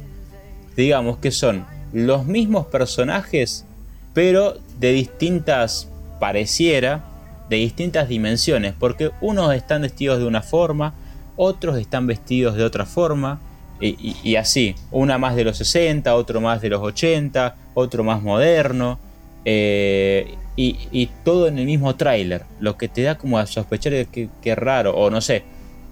digamos 0.76 1.18
que 1.18 1.32
son 1.32 1.66
los 1.94 2.26
mismos 2.26 2.68
personajes, 2.68 3.66
pero 4.14 4.58
de 4.80 4.92
distintas, 4.92 5.90
pareciera, 6.20 7.06
de 7.50 7.58
distintas 7.58 8.10
dimensiones, 8.10 8.74
porque 8.78 9.12
unos 9.22 9.54
están 9.54 9.82
vestidos 9.82 10.20
de 10.20 10.26
una 10.26 10.42
forma, 10.42 10.94
otros 11.36 11.78
están 11.78 12.08
vestidos 12.08 12.56
de 12.56 12.64
otra 12.64 12.86
forma, 12.86 13.40
y, 13.82 14.38
así, 14.38 14.74
una 14.90 15.18
más 15.18 15.36
de 15.36 15.44
los 15.44 15.58
60, 15.58 16.16
otro 16.16 16.40
más 16.40 16.62
de 16.62 16.70
los 16.70 16.82
80, 16.82 17.56
otro 17.74 18.06
más 18.06 18.22
moderno, 18.22 18.98
eh, 19.44 20.36
y, 20.56 21.10
todo 21.26 21.48
en 21.48 21.60
el 21.60 21.66
mismo 21.66 21.96
tráiler, 21.96 22.44
lo 22.60 22.78
que 22.78 22.88
te 22.88 23.04
da 23.04 23.18
como 23.18 23.38
a 23.38 23.46
sospechar 23.46 24.08
que, 24.08 24.30
que 24.42 24.56
raro, 24.56 24.96
o 24.96 25.10
no 25.10 25.20
sé, 25.20 25.44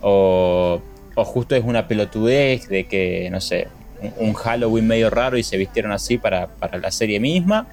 o, 0.01 0.81
o 1.15 1.23
justo 1.25 1.55
es 1.55 1.63
una 1.63 1.87
pelotudez 1.87 2.67
de 2.69 2.85
que, 2.85 3.29
no 3.31 3.39
sé, 3.41 3.67
un, 4.01 4.27
un 4.29 4.33
Halloween 4.33 4.87
medio 4.87 5.09
raro 5.09 5.37
y 5.37 5.43
se 5.43 5.57
vistieron 5.57 5.91
así 5.91 6.17
para, 6.17 6.47
para 6.47 6.77
la 6.77 6.91
serie 6.91 7.19
misma, 7.19 7.67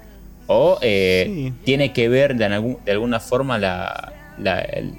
o 0.47 0.77
eh, 0.81 1.25
Sí. 1.27 1.53
tiene 1.63 1.93
que 1.93 2.09
ver 2.09 2.35
de, 2.35 2.45
algún- 2.45 2.77
de 2.85 2.91
alguna 2.91 3.19
forma 3.19 3.57
la, 3.57 4.13
la, 4.37 4.61
el- 4.61 4.93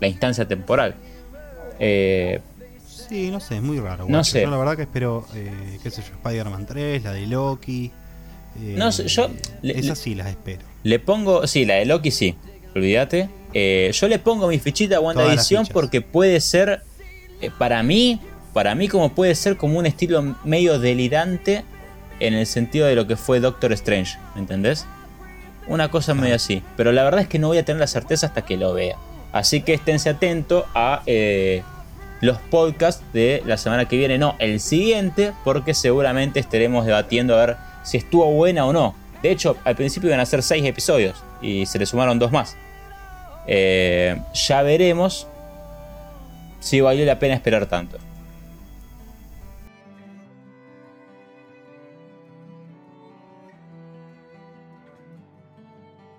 la 0.00 0.08
instancia 0.08 0.46
temporal. 0.46 0.94
Eh, 1.78 2.40
sí, 2.86 3.30
no 3.30 3.40
sé, 3.40 3.56
es 3.56 3.62
muy 3.62 3.78
raro. 3.80 4.06
No 4.08 4.24
sé. 4.24 4.42
Yo 4.42 4.50
la 4.50 4.56
verdad 4.58 4.76
que 4.76 4.82
espero, 4.82 5.26
eh, 5.34 5.78
qué 5.82 5.90
sé 5.90 6.02
yo, 6.02 6.08
Spider-Man 6.14 6.66
3, 6.66 7.02
la 7.04 7.12
de 7.12 7.26
Loki. 7.26 7.90
eh, 8.60 8.74
No 8.76 8.90
sé, 8.92 9.06
yo- 9.08 9.30
esas 9.62 9.98
sí 9.98 10.14
las 10.14 10.28
espero. 10.28 10.62
Le 10.82 10.98
pongo, 10.98 11.46
sí, 11.46 11.64
la 11.64 11.74
de 11.74 11.84
Loki 11.86 12.10
sí, 12.10 12.34
olvídate. 12.74 13.28
Eh, 13.52 13.90
yo 13.92 14.08
le 14.08 14.18
pongo 14.18 14.46
mi 14.48 14.58
fichita 14.58 14.96
a 14.96 15.00
WandaVision 15.00 15.66
porque 15.72 16.00
puede 16.00 16.40
ser, 16.40 16.82
eh, 17.40 17.50
para 17.56 17.82
mí, 17.82 18.20
para 18.52 18.74
mí 18.74 18.88
como 18.88 19.10
puede 19.10 19.34
ser 19.34 19.56
como 19.56 19.78
un 19.78 19.86
estilo 19.86 20.36
medio 20.44 20.78
delirante 20.78 21.64
en 22.20 22.34
el 22.34 22.46
sentido 22.46 22.86
de 22.86 22.94
lo 22.94 23.06
que 23.06 23.16
fue 23.16 23.40
Doctor 23.40 23.72
Strange, 23.72 24.18
¿me 24.34 24.42
entendés? 24.42 24.86
Una 25.66 25.90
cosa 25.90 26.14
medio 26.14 26.34
así, 26.34 26.62
pero 26.76 26.92
la 26.92 27.04
verdad 27.04 27.20
es 27.20 27.28
que 27.28 27.38
no 27.38 27.48
voy 27.48 27.58
a 27.58 27.64
tener 27.64 27.80
la 27.80 27.86
certeza 27.86 28.26
hasta 28.26 28.42
que 28.42 28.56
lo 28.56 28.74
vea. 28.74 28.96
Así 29.32 29.62
que 29.62 29.74
esténse 29.74 30.10
atentos 30.10 30.64
a 30.74 31.02
eh, 31.06 31.62
los 32.20 32.38
podcasts 32.38 33.04
de 33.12 33.42
la 33.46 33.56
semana 33.56 33.86
que 33.86 33.96
viene, 33.96 34.18
no, 34.18 34.36
el 34.38 34.60
siguiente, 34.60 35.32
porque 35.44 35.74
seguramente 35.74 36.40
estaremos 36.40 36.84
debatiendo 36.84 37.34
a 37.34 37.46
ver 37.46 37.56
si 37.82 37.96
estuvo 37.96 38.30
buena 38.32 38.66
o 38.66 38.72
no. 38.72 38.94
De 39.22 39.30
hecho, 39.30 39.56
al 39.64 39.76
principio 39.76 40.08
iban 40.08 40.20
a 40.20 40.26
ser 40.26 40.42
seis 40.42 40.64
episodios 40.64 41.22
y 41.40 41.66
se 41.66 41.78
le 41.78 41.86
sumaron 41.86 42.18
dos 42.18 42.32
más. 42.32 42.56
Eh, 43.46 44.20
ya 44.34 44.62
veremos 44.62 45.26
si 46.60 46.80
valió 46.80 47.04
la 47.04 47.18
pena 47.18 47.34
esperar 47.34 47.66
tanto. 47.66 47.98